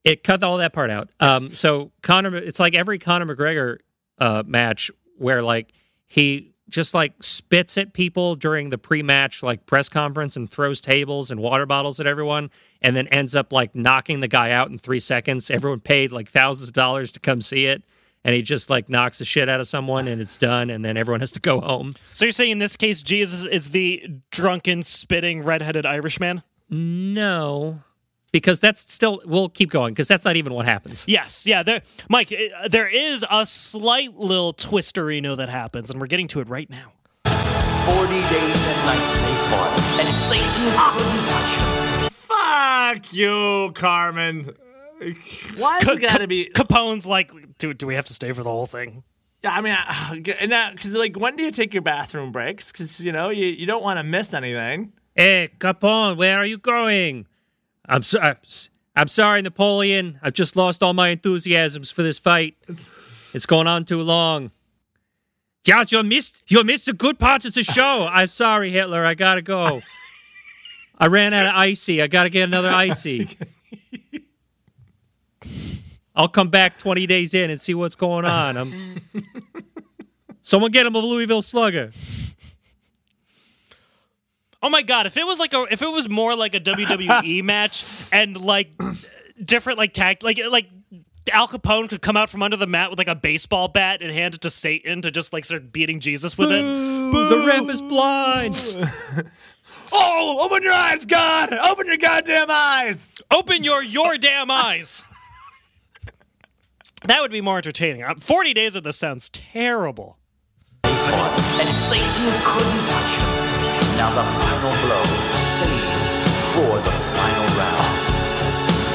[0.07, 1.09] it cut all that part out.
[1.19, 3.77] Um so conor it's like every conor mcgregor
[4.17, 5.73] uh match where like
[6.05, 11.31] he just like spits at people during the pre-match like press conference and throws tables
[11.31, 12.49] and water bottles at everyone
[12.81, 15.49] and then ends up like knocking the guy out in three seconds.
[15.49, 17.83] Everyone paid like thousands of dollars to come see it
[18.23, 20.97] and he just like knocks the shit out of someone and it's done and then
[20.97, 21.95] everyone has to go home.
[22.11, 26.43] So you're saying in this case, Jesus is the drunken, spitting, redheaded Irishman?
[26.69, 27.81] no
[28.31, 31.63] because that's still we'll keep going because that's not even what happens Yes, yeah.
[31.63, 36.39] There, Mike, uh, there is a slight little twisterino that happens, and we're getting to
[36.39, 36.93] it right now.
[37.85, 42.09] Forty days and nights they fought, and Satan couldn't touch him.
[42.09, 44.55] fuck you, Carman.
[45.57, 46.49] Why has it got to be?
[46.53, 49.03] Capone's like, do, do we have to stay for the whole thing?
[49.43, 52.71] Yeah, I mean, uh, now because like, when do you take your bathroom breaks?
[52.71, 54.91] Because you know you, you don't want to miss anything.
[55.15, 57.27] Hey, Capone, where are you going?
[57.87, 58.35] I'm sorry.
[58.95, 60.19] I'm sorry, Napoleon.
[60.21, 62.55] I've just lost all my enthusiasms for this fight.
[62.67, 64.51] It's going on too long.
[65.63, 68.07] George, you missed you missed a good part of the show.
[68.11, 69.05] I'm sorry, Hitler.
[69.05, 69.81] I gotta go.
[70.97, 72.01] I ran out of icy.
[72.01, 73.29] I gotta get another icy.
[76.15, 78.57] I'll come back 20 days in and see what's going on.
[78.57, 78.73] I'm...
[80.41, 81.91] Someone get him a Louisville Slugger.
[84.63, 87.43] Oh my god, if it was like a if it was more like a WWE
[87.43, 88.69] match and like
[89.43, 90.67] different like tag like like
[91.31, 94.11] Al Capone could come out from under the mat with like a baseball bat and
[94.11, 96.61] hand it to Satan to just like start beating Jesus with it.
[96.61, 98.55] the ref is blind.
[99.89, 101.53] Oh, open your eyes, God!
[101.53, 103.13] Open your goddamn eyes!
[103.31, 105.03] Open your your damn eyes.
[107.05, 108.03] That would be more entertaining.
[108.03, 110.17] Uh, 40 days of this sounds terrible.
[110.83, 113.36] and Satan couldn't touch him.
[113.97, 115.03] Now the final blow,
[115.35, 116.21] saved
[116.53, 117.97] for the final round.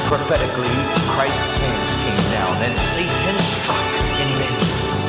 [0.07, 0.71] Prophetically,
[1.11, 3.89] Christ's hands came down and Satan struck
[4.21, 4.99] in vengeance.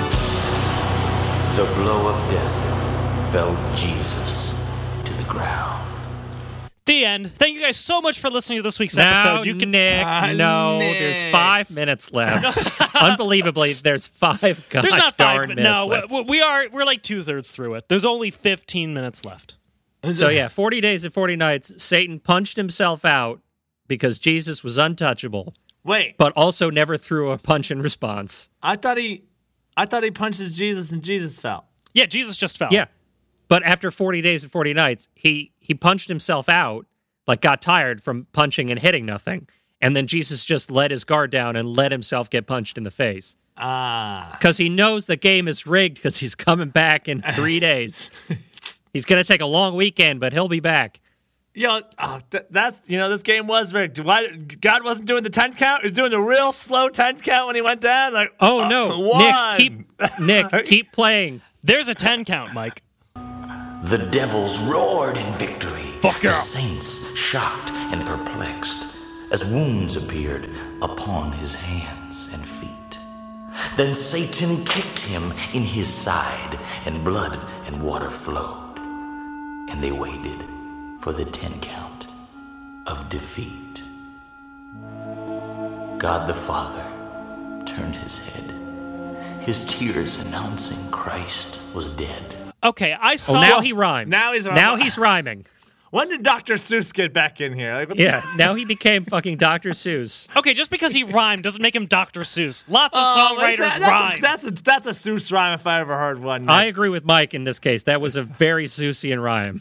[1.56, 4.54] The blow of death felled Jesus
[5.04, 5.80] to the ground.
[6.86, 7.30] The end.
[7.32, 9.46] Thank you guys so much for listening to this week's Now, episode.
[9.46, 10.04] You can Nick,
[10.36, 10.98] no, Nick.
[10.98, 12.44] there's five minutes left.
[13.00, 15.48] Unbelievably, there's five gosh There's not darn five.
[15.56, 16.10] minutes No, left.
[16.10, 17.88] we- we are we're like two thirds through it.
[17.88, 19.56] There's only 15 minutes left.
[20.12, 23.40] So yeah, 40 days and 40 nights, Satan punched himself out
[23.88, 28.50] because Jesus was untouchable, Wait, but also never threw a punch in response.
[28.62, 29.24] I thought he,
[29.76, 31.66] I thought he punches Jesus and Jesus fell.
[31.92, 32.68] Yeah, Jesus just fell.
[32.72, 32.86] Yeah.
[33.48, 36.86] But after 40 days and 40 nights, he he punched himself out,
[37.26, 39.48] like got tired from punching and hitting nothing.
[39.80, 42.90] And then Jesus just let his guard down and let himself get punched in the
[42.90, 43.36] face.
[43.56, 48.10] Ah, Because he knows the game is rigged because he's coming back in three days.
[48.92, 51.00] He's going to take a long weekend, but he'll be back.
[51.54, 53.98] yo, oh, th- that's you know this game was rigged.
[54.00, 54.26] Why
[54.60, 55.82] God wasn't doing the ten count?
[55.82, 58.12] He was doing the real slow ten count when he went down.
[58.12, 58.98] Like, Oh, uh, no.
[59.00, 59.18] one.
[59.18, 61.40] Nick, keep, Nick, keep playing.
[61.62, 62.82] There's a 10 count, Mike.
[63.14, 65.80] The devils roared in victory.
[66.00, 66.34] Fuck the yeah.
[66.34, 68.86] saints shocked and perplexed
[69.30, 70.48] as wounds appeared
[70.82, 72.98] upon his hands and feet.
[73.76, 77.38] Then Satan kicked him in his side, and blood
[77.74, 78.78] and water flowed.
[79.68, 80.40] And they waited
[81.00, 82.06] for the ten count
[82.86, 83.82] of defeat.
[85.98, 86.84] God the Father
[87.66, 88.50] turned his head,
[89.42, 92.36] his tears announcing Christ was dead.
[92.62, 94.10] Okay, I saw Oh, now he rhymes.
[94.10, 95.44] Now he's- now he's rhyming.
[95.94, 96.54] When did Dr.
[96.54, 97.72] Seuss get back in here?
[97.72, 99.70] Like, what's Yeah, now he became fucking Dr.
[99.70, 100.28] Seuss.
[100.36, 102.22] Okay, just because he rhymed doesn't make him Dr.
[102.22, 102.68] Seuss.
[102.68, 104.16] Lots of Oh, songwriters that's, rhyme.
[104.20, 106.48] that's, a, that's a that's a Seuss rhyme if I ever heard one.
[106.48, 107.84] I agree with Mike in this case.
[107.84, 109.60] That was a very Seussian rhyme.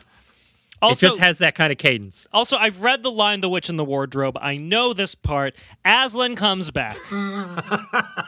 [0.82, 2.28] also, it just has that kind of cadence.
[2.34, 4.36] also, I've read The Lion, the Witch, and the Wardrobe.
[4.42, 5.56] I know this part.
[5.86, 6.98] Aslan comes back.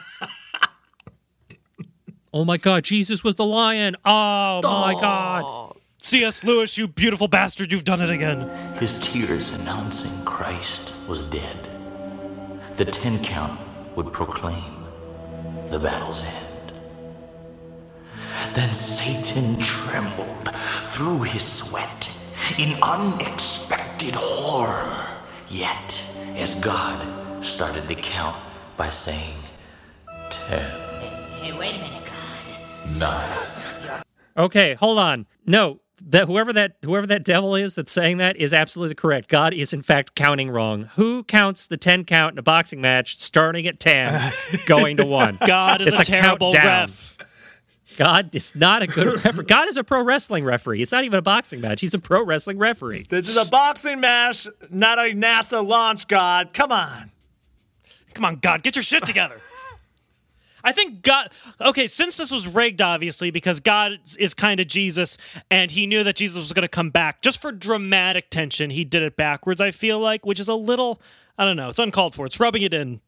[2.34, 3.96] Oh my God, Jesus was the lion.
[4.04, 5.75] Oh my God.
[6.06, 6.44] C.S.
[6.44, 8.48] Lewis, you beautiful bastard, you've done it again.
[8.78, 11.68] his tears announcing Christ was dead.
[12.76, 13.58] The ten count
[13.96, 14.84] would proclaim
[15.66, 16.72] the battle's end.
[18.54, 22.16] Then Satan trembled through his sweat
[22.56, 25.08] in unexpected horror.
[25.48, 27.04] Yet, as God
[27.44, 28.36] started the count
[28.76, 29.38] by saying,
[30.30, 30.70] Ten,
[31.40, 32.08] Hey, wait a minute,
[33.00, 33.00] God.
[33.00, 34.02] nine,
[34.36, 35.26] Okay, hold on.
[35.44, 39.28] No, that whoever that whoever that devil is that's saying that is absolutely correct.
[39.28, 40.84] God is in fact counting wrong.
[40.96, 44.20] Who counts the ten count in a boxing match starting at ten,
[44.66, 45.38] going to one?
[45.46, 46.80] God is It's a, a terrible countdown.
[46.82, 47.12] ref.
[47.96, 49.46] God is not a good referee.
[49.46, 50.82] God is a pro wrestling referee.
[50.82, 51.80] It's not even a boxing match.
[51.80, 53.06] He's a pro wrestling referee.
[53.08, 56.06] This is a boxing match, not a NASA launch.
[56.08, 57.10] God, come on.
[58.12, 59.36] Come on, God, get your shit together.
[60.66, 61.30] I think God.
[61.60, 65.16] Okay, since this was rigged, obviously, because God is- kind of Jesus,
[65.48, 68.84] and he knew that Jesus was going to come back, just for dramatic tension, he
[68.84, 69.60] did it backwards.
[69.60, 71.00] I feel like, which is a little,
[71.38, 72.26] I don't know, it's uncalled for.
[72.26, 73.00] It's rubbing it in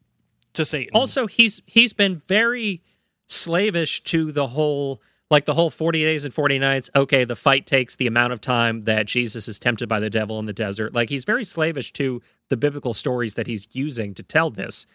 [0.54, 0.94] to Satan.
[0.94, 2.80] Also, he's he's been very
[3.26, 6.88] slavish to the whole like the whole 40 days and 40 nights.
[6.96, 10.38] Okay, the fight takes the amount of time that Jesus is tempted by the devil
[10.38, 10.94] in the desert.
[10.94, 14.86] Like he's very slavish to the biblical stories that he's using to tell this.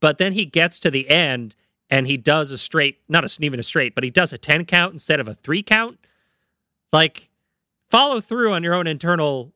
[0.00, 1.54] But then he gets to the end
[1.90, 4.64] and he does a straight, not a, even a straight, but he does a 10
[4.64, 5.98] count instead of a 3 count.
[6.92, 7.28] Like
[7.90, 9.52] follow through on your own internal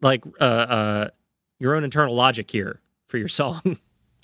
[0.00, 1.08] like uh uh
[1.58, 3.78] your own internal logic here for your song.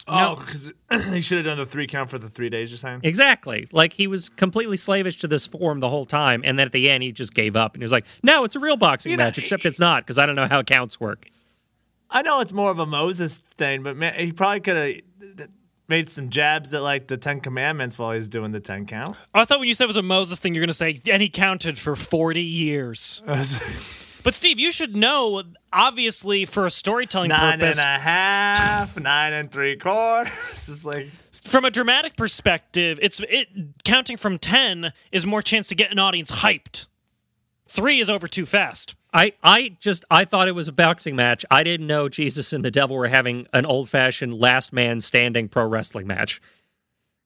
[0.06, 0.74] Oh, because
[1.14, 2.70] he should have done the three count for the three days.
[2.70, 3.00] You're saying?
[3.04, 3.66] Exactly.
[3.72, 6.90] Like he was completely slavish to this form the whole time, and then at the
[6.90, 9.16] end he just gave up and he was like, "No, it's a real boxing You
[9.16, 11.26] know, match, except it's not because I don't know how counts work."
[12.10, 15.48] I know it's more of a Moses thing, but man, he probably could have
[15.88, 19.16] made some jabs at like the Ten Commandments while he's doing the ten count.
[19.32, 21.22] I thought when you said it was a Moses thing, you're going to say, and
[21.22, 23.22] he counted for 40 years.
[24.24, 29.34] But Steve, you should know, obviously, for a storytelling nine and purpose, a half, nine
[29.34, 30.30] and three quarters.
[30.50, 33.48] It's like from a dramatic perspective, it's it
[33.84, 36.86] counting from 10 is more chance to get an audience hyped.
[37.68, 38.94] Three is over too fast.
[39.14, 41.44] I, I just I thought it was a boxing match.
[41.48, 45.48] I didn't know Jesus and the devil were having an old fashioned last man standing
[45.48, 46.42] pro wrestling match.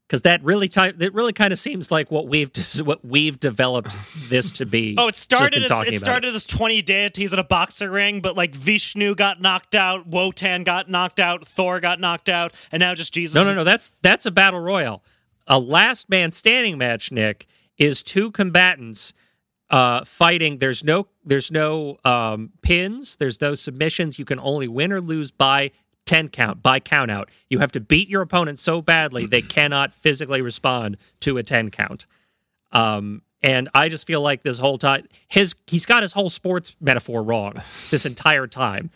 [0.07, 2.51] Because that really ty- it really kind of seems like what we've
[2.83, 3.97] what we've developed
[4.29, 4.95] this to be.
[4.99, 8.55] Oh, it started as it started as twenty deities in a boxing ring, but like
[8.55, 13.13] Vishnu got knocked out, Wotan got knocked out, Thor got knocked out, and now just
[13.13, 13.35] Jesus.
[13.35, 13.65] No, no, no.
[13.65, 15.03] That's that's a battle royal.
[15.47, 19.13] A last man standing match, Nick, is two combatants
[19.71, 20.59] uh, fighting.
[20.59, 23.17] There's no there's no um, pins.
[23.17, 24.19] There's no submissions.
[24.19, 25.71] You can only win or lose by
[26.07, 27.31] ten count by count out.
[27.51, 31.71] You have to beat your opponent so badly they cannot physically respond to a ten
[31.71, 32.07] count.
[32.73, 36.77] Um, and I just feel like this whole time his he's got his whole sports
[36.81, 37.55] metaphor wrong
[37.91, 38.91] this entire time,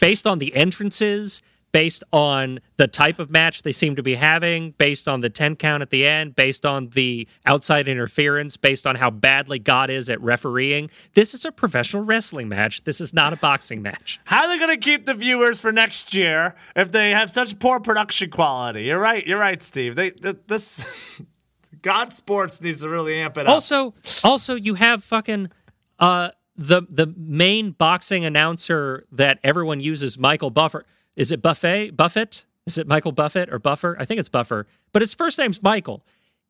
[0.00, 1.42] based on the entrances,
[1.72, 5.56] based on the type of match they seem to be having, based on the ten
[5.56, 10.10] count at the end, based on the outside interference, based on how badly God is
[10.10, 10.90] at refereeing.
[11.14, 12.84] This is a professional wrestling match.
[12.84, 14.20] This is not a boxing match.
[14.24, 17.58] How are they going to keep the viewers for next year if they have such
[17.58, 18.84] poor production quality?
[18.84, 19.26] You're right.
[19.26, 19.94] You're right, Steve.
[19.94, 21.22] They th- this
[21.82, 23.52] God Sports needs to really amp it up.
[23.52, 23.94] Also,
[24.24, 25.50] also you have fucking
[25.98, 30.84] uh the the main boxing announcer that everyone uses, Michael Buffer.
[31.16, 31.96] Is it Buffet?
[31.96, 32.46] Buffett?
[32.66, 33.96] Is it Michael Buffett or Buffer?
[33.98, 36.04] I think it's Buffer, but his first name's Michael.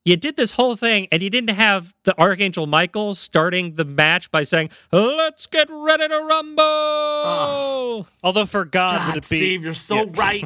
[0.04, 4.30] You did this whole thing, and you didn't have the Archangel Michael starting the match
[4.30, 8.06] by saying, "Let's get ready to rumble." Oh.
[8.22, 10.44] Although for God, God, would it be Steve, you're so right.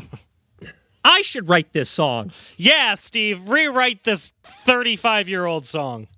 [1.05, 2.33] I should write this song.
[2.57, 6.09] Yeah, Steve, rewrite this 35 year old song.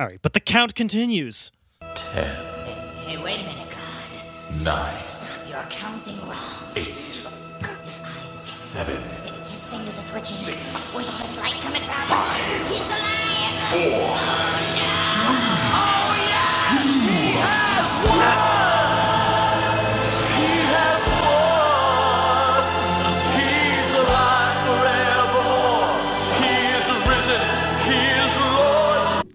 [0.00, 1.50] All right, but the count continues.
[1.94, 2.24] Ten,
[3.04, 4.62] Hey, wait a minute, God.
[4.64, 4.88] nine,
[8.72, 8.96] seven,
[9.48, 10.24] His fingers are twitching.
[10.24, 10.94] Six.
[10.94, 11.92] Where's all this light coming from?
[11.92, 12.68] Five.
[12.70, 13.68] He's alive!
[13.68, 14.58] four, oh,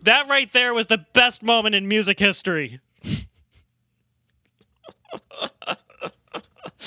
[0.02, 2.80] That right there was the best moment in music history.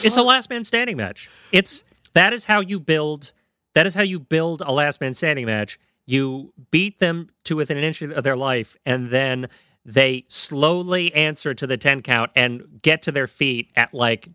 [0.03, 1.29] It's a last man standing match.
[1.53, 3.33] It's that is how you build
[3.75, 5.79] that is how you build a last man standing match.
[6.07, 9.49] You beat them to within an inch of their life, and then
[9.85, 14.29] they slowly answer to the ten count and get to their feet at like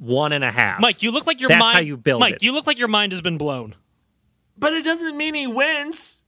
[0.00, 0.80] one and a half.
[0.80, 1.74] Mike, you look like your That's mind.
[1.74, 2.42] how you build Mike, it.
[2.42, 3.74] you look like your mind has been blown.
[4.56, 6.22] But it doesn't mean he wins.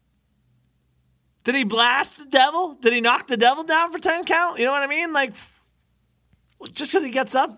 [1.45, 2.75] Did he blast the devil?
[2.81, 4.59] Did he knock the devil down for 10 count?
[4.59, 5.13] You know what I mean?
[5.13, 5.35] Like,
[6.73, 7.51] just because he gets up,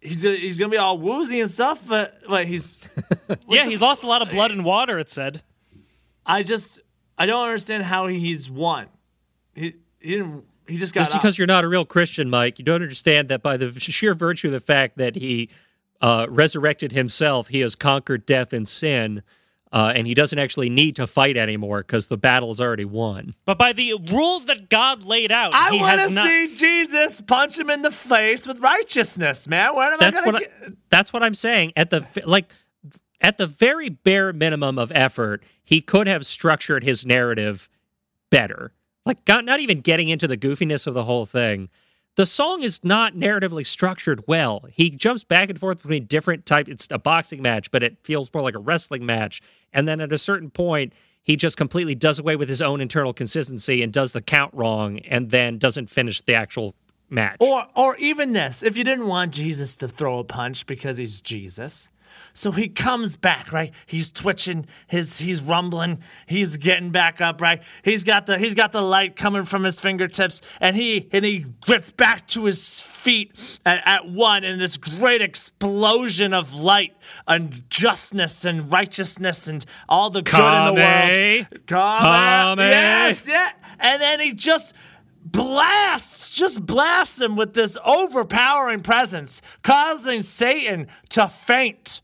[0.00, 2.78] he's, he's going to be all woozy and stuff, but, but he's.
[3.48, 4.98] yeah, he lost a lot of blood and water.
[4.98, 5.42] It said.
[6.24, 6.80] I just.
[7.18, 8.86] I don't understand how he's won.
[9.54, 10.44] He, he didn't.
[10.66, 11.20] He just got Just up.
[11.20, 14.46] because you're not a real Christian, Mike, you don't understand that by the sheer virtue
[14.48, 15.50] of the fact that he
[16.00, 19.22] uh, resurrected himself, he has conquered death and sin,
[19.72, 23.30] uh, and he doesn't actually need to fight anymore because the battle's already won.
[23.44, 26.26] But by the rules that God laid out, I want to not.
[26.26, 29.74] see Jesus punch him in the face with righteousness, man.
[29.74, 30.72] What am That's I going to get?
[30.90, 31.72] that's what I'm saying.
[31.76, 32.52] At the like
[33.20, 37.68] at the very bare minimum of effort, he could have structured his narrative
[38.30, 38.72] better.
[39.06, 41.68] Like not even getting into the goofiness of the whole thing.
[42.16, 44.64] The song is not narratively structured well.
[44.72, 46.68] He jumps back and forth between different type.
[46.68, 49.40] It's a boxing match, but it feels more like a wrestling match.
[49.72, 50.92] And then at a certain point,
[51.22, 54.98] he just completely does away with his own internal consistency and does the count wrong,
[55.00, 56.74] and then doesn't finish the actual
[57.08, 57.36] match.
[57.40, 61.20] Or, or even this, if you didn't want Jesus to throw a punch because he's
[61.20, 61.90] Jesus,
[62.32, 63.72] so he comes back, right?
[63.86, 67.62] He's twitching, his he's rumbling, he's getting back up, right?
[67.84, 71.46] He's got the he's got the light coming from his fingertips, and he and he
[71.64, 73.32] gets back to his feet
[73.66, 76.96] at, at one, and this great explosion of light
[77.26, 81.66] and justness and righteousness and all the good in the world.
[81.66, 82.66] Come Kame.
[82.70, 83.50] Yes, yeah.
[83.80, 84.74] And then he just
[85.32, 92.00] blasts, just blasts him with this overpowering presence, causing Satan to faint.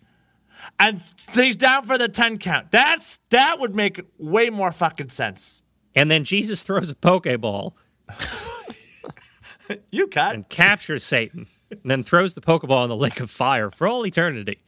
[0.79, 1.03] And
[1.35, 2.71] he's down for the 10 count.
[2.71, 5.63] That's that would make way more fucking sense.
[5.95, 7.73] And then Jesus throws a Pokeball
[9.91, 10.35] You cut.
[10.35, 14.07] and captures Satan, and then throws the Pokeball in the lake of fire for all
[14.07, 14.59] eternity.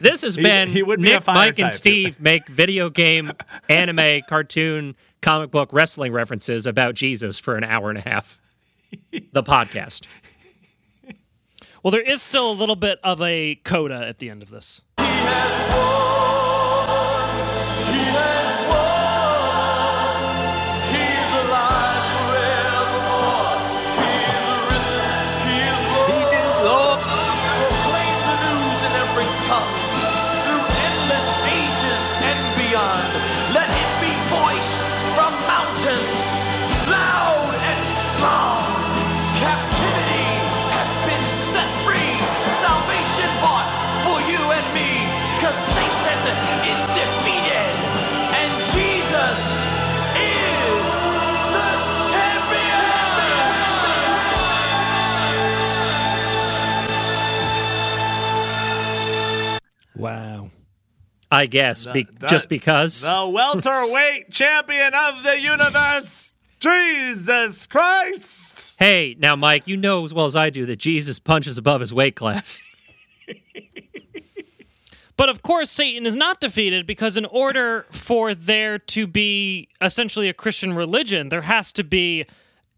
[0.00, 1.64] This has been he would be a Nick, fire Mike, type.
[1.64, 3.32] and Steve make video game,
[3.68, 8.38] anime, cartoon, comic book, wrestling references about Jesus for an hour and a half.
[9.10, 10.06] The podcast.
[11.82, 14.80] Well, there is still a little bit of a coda at the end of this.
[61.34, 63.02] I guess, be- that- just because.
[63.02, 68.76] The welterweight champion of the universe, Jesus Christ.
[68.78, 71.92] Hey, now, Mike, you know as well as I do that Jesus punches above his
[71.92, 72.62] weight class.
[75.16, 80.28] But of course, Satan is not defeated because, in order for there to be essentially
[80.28, 82.24] a Christian religion, there has to be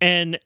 [0.03, 0.37] an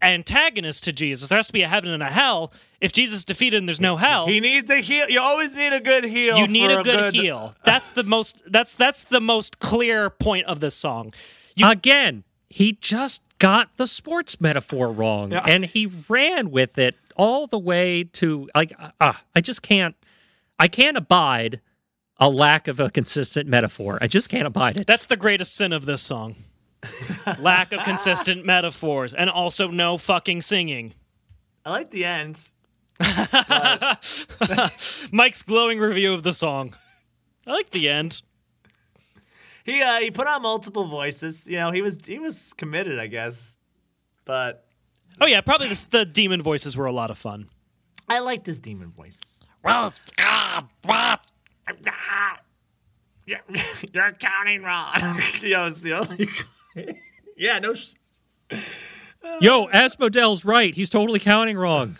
[0.00, 1.28] antagonist to Jesus.
[1.28, 2.52] There has to be a heaven and a hell.
[2.82, 5.08] If Jesus defeated and there's no hell, He needs a heel.
[5.08, 6.36] You always need a good heel.
[6.36, 7.54] you need for a good, heel.
[7.64, 8.42] That's the most.
[8.46, 11.12] That's that's the most clear point of this song.
[11.54, 15.44] You- Again, he just got the sports metaphor wrong, Yeah.
[15.46, 18.72] and he ran with it all the way to like.
[19.00, 19.94] Uh, I just can't.
[20.58, 21.60] I can't abide
[22.18, 23.98] a lack of a consistent metaphor.
[24.00, 24.86] I just can't abide it.
[24.86, 26.34] That's the greatest sin of this song.
[27.40, 30.92] Lack of consistent metaphors and also no fucking singing.
[31.64, 32.50] I like the end.
[35.12, 36.74] Mike's glowing review of the song.
[37.46, 38.22] I like the end.
[39.64, 41.46] He uh, he put on multiple voices.
[41.46, 43.58] You know, he was he was committed, I guess.
[44.24, 44.64] But
[45.20, 47.48] Oh yeah, probably the, the demon voices were a lot of fun.
[48.08, 49.46] I liked his demon voices.
[49.62, 50.68] Well, God.
[53.24, 53.38] You're,
[53.92, 54.94] you're counting wrong.
[55.42, 56.28] yeah, it's the only.
[57.36, 57.72] yeah, no.
[57.72, 57.94] Sh-
[59.40, 60.74] Yo, Asmodel's right.
[60.74, 61.96] He's totally counting wrong.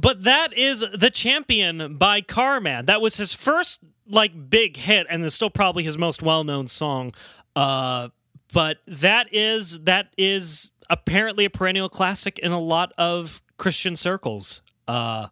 [0.00, 2.86] But that is The Champion by Carman.
[2.86, 7.12] That was his first like big hit and is still probably his most well-known song.
[7.54, 8.08] Uh
[8.52, 14.62] but that is that is apparently a perennial classic in a lot of Christian circles.
[14.88, 15.28] Uh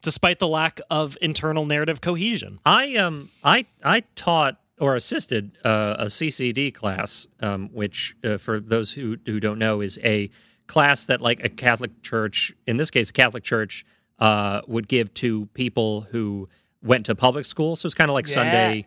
[0.00, 2.60] despite the lack of internal narrative cohesion.
[2.64, 8.58] I um I I taught or assisted uh, a CCD class, um, which uh, for
[8.58, 10.28] those who who don't know is a
[10.72, 13.84] class that like a Catholic church, in this case, a Catholic church,
[14.18, 16.48] uh, would give to people who
[16.82, 17.76] went to public school.
[17.76, 18.34] So it's kind of like Yeah.
[18.34, 18.84] Sunday,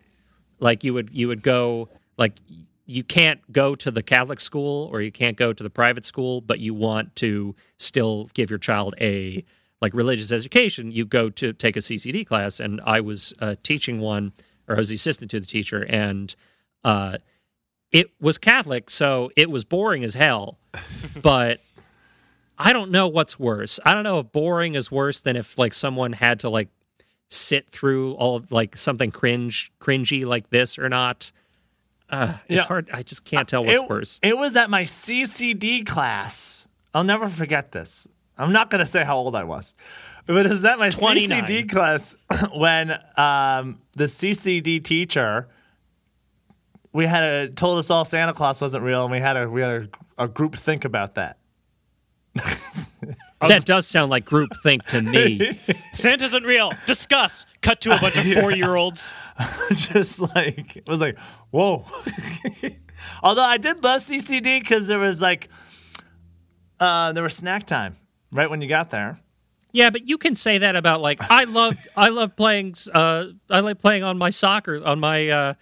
[0.58, 2.34] like you would you would go like
[2.86, 6.40] you can't go to the Catholic school or you can't go to the private school,
[6.40, 9.44] but you want to still give your child a
[9.80, 10.90] like religious education.
[10.90, 14.32] You go to take a CCD class, and I was uh, teaching one,
[14.66, 16.34] or I was the assistant to the teacher, and
[16.82, 17.18] uh,
[17.92, 20.58] it was Catholic, so it was boring as hell.
[21.22, 21.60] but
[22.58, 23.78] I don't know what's worse.
[23.84, 26.68] I don't know if boring is worse than if like someone had to like
[27.28, 31.32] sit through all of, like something cringe cringy like this or not.
[32.08, 32.88] Uh, it's hard.
[32.92, 34.20] I just can't tell what's it, worse.
[34.22, 36.68] It was at my CCD class.
[36.94, 38.08] I'll never forget this.
[38.38, 39.74] I'm not gonna say how old I was,
[40.26, 41.44] but it was at my 29.
[41.44, 42.16] CCD class
[42.54, 45.48] when um, the CCD teacher
[46.96, 49.60] we had a told us all Santa Claus wasn't real, and we had a we
[49.60, 51.36] had a, a group think about that.
[53.40, 55.58] That does sound like groupthink to me.
[55.92, 56.72] Santa isn't real.
[56.86, 57.46] Discuss.
[57.62, 59.12] Cut to a bunch of four-year-olds.
[59.70, 61.18] just like it was like
[61.50, 61.84] whoa
[63.22, 65.48] although i did love ccd because there was like
[66.80, 67.96] uh there was snack time
[68.32, 69.20] right when you got there
[69.72, 73.60] Yeah, but you can say that about like I love I love playing uh I
[73.60, 75.54] like playing on my soccer on my uh,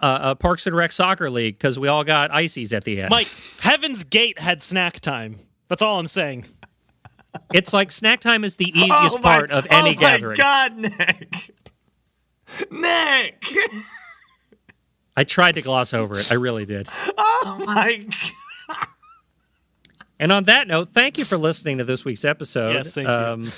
[0.00, 3.10] uh, uh Parks and Rec soccer league because we all got ices at the end.
[3.10, 3.28] Mike,
[3.60, 5.36] Heaven's Gate had snack time.
[5.68, 6.46] That's all I'm saying.
[7.52, 10.36] it's like snack time is the easiest Oh my- part of any oh gathering.
[10.38, 11.50] my god nick
[12.70, 13.44] nick
[15.16, 16.30] I tried to gloss over it.
[16.30, 16.88] I really did.
[17.18, 18.06] oh my
[18.68, 18.86] god
[20.20, 22.72] And on that note, thank you for listening to this week's episode.
[22.74, 23.14] Yes, thank you.
[23.14, 23.52] Um,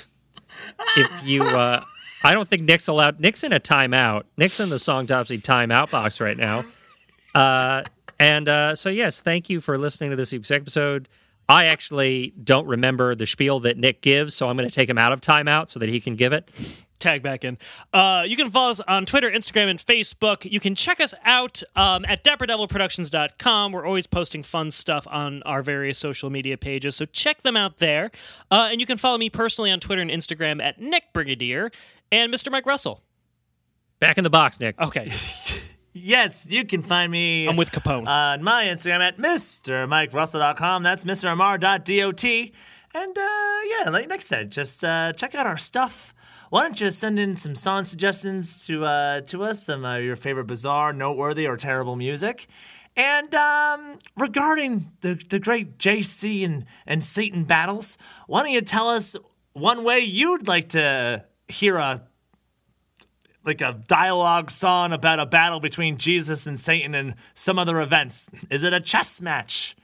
[0.97, 1.83] if you, uh,
[2.23, 3.19] I don't think Nick's allowed.
[3.19, 4.23] Nick's in a timeout.
[4.37, 6.63] Nick's in the Songtopsy timeout box right now.
[7.33, 7.83] Uh,
[8.19, 11.07] and uh, so, yes, thank you for listening to this week's episode.
[11.51, 14.97] I actually don't remember the spiel that Nick gives, so I'm going to take him
[14.97, 16.49] out of timeout so that he can give it.
[16.97, 17.57] tag back in.
[17.91, 20.49] Uh, you can follow us on Twitter, Instagram, and Facebook.
[20.49, 23.71] You can check us out um, at dapperdevilproductions.com.
[23.73, 27.79] We're always posting fun stuff on our various social media pages, so check them out
[27.79, 28.11] there.
[28.49, 31.69] Uh, and you can follow me personally on Twitter and Instagram at Nick Brigadier
[32.13, 32.49] and Mr.
[32.49, 33.01] Mike Russell.
[33.99, 34.79] Back in the box, Nick.
[34.79, 35.05] Okay,
[35.93, 38.07] yes you can find me I'm with Capone.
[38.07, 41.89] on my instagram at mrmikerussell.com that's mrmr.dot
[42.93, 46.13] and uh, yeah like nick said just uh, check out our stuff.
[46.49, 50.17] Why don't you send in some song suggestions to uh, to us some of your
[50.17, 52.47] favorite bizarre noteworthy or terrible music?
[52.97, 58.89] And um, regarding the, the great JC and, and Satan battles, why don't you tell
[58.89, 59.15] us
[59.53, 62.01] one way you'd like to hear a
[63.45, 68.29] like a dialogue song about a battle between Jesus and Satan and some other events?
[68.49, 69.75] Is it a chess match?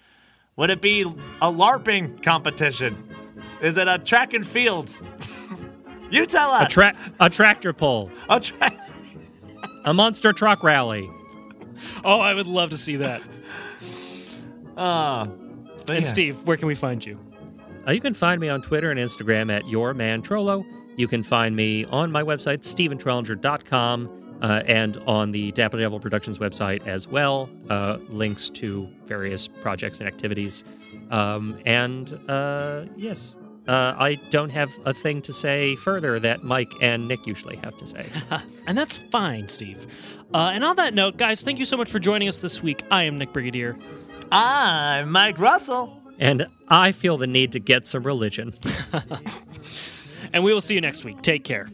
[0.56, 3.16] Would it be a LARPing competition?
[3.62, 5.00] Is it a track and field?
[6.12, 6.68] you tell us.
[6.68, 8.12] A, tra- a tractor pull.
[8.30, 8.72] A tra-
[9.86, 11.10] a monster truck rally.
[12.04, 13.22] Oh, I would love to see that.
[15.88, 16.10] But And yeah.
[16.10, 17.18] Steve, where can we find you?
[17.88, 20.66] Uh, you can find me on Twitter and Instagram at yourmantrollo.
[20.98, 26.38] You can find me on my website, stephentrollinger.com, uh, and on the Dapper Devil Productions
[26.40, 27.50] website as well.
[27.70, 30.64] Uh, links to various projects and activities.
[31.10, 33.36] Um, and uh, yes,
[33.68, 37.78] uh, I don't have a thing to say further that Mike and Nick usually have
[37.78, 38.06] to say.
[38.68, 39.88] And that's fine, Steve.
[40.34, 42.84] Uh, and on that note, guys, thank you so much for joining us this week.
[42.92, 43.78] I am Nick Brigadier.
[44.30, 46.02] I'm Mike Russell.
[46.20, 48.54] and I feel the need to get some religion.
[50.34, 51.22] And we will see you next week.
[51.22, 51.68] Take care.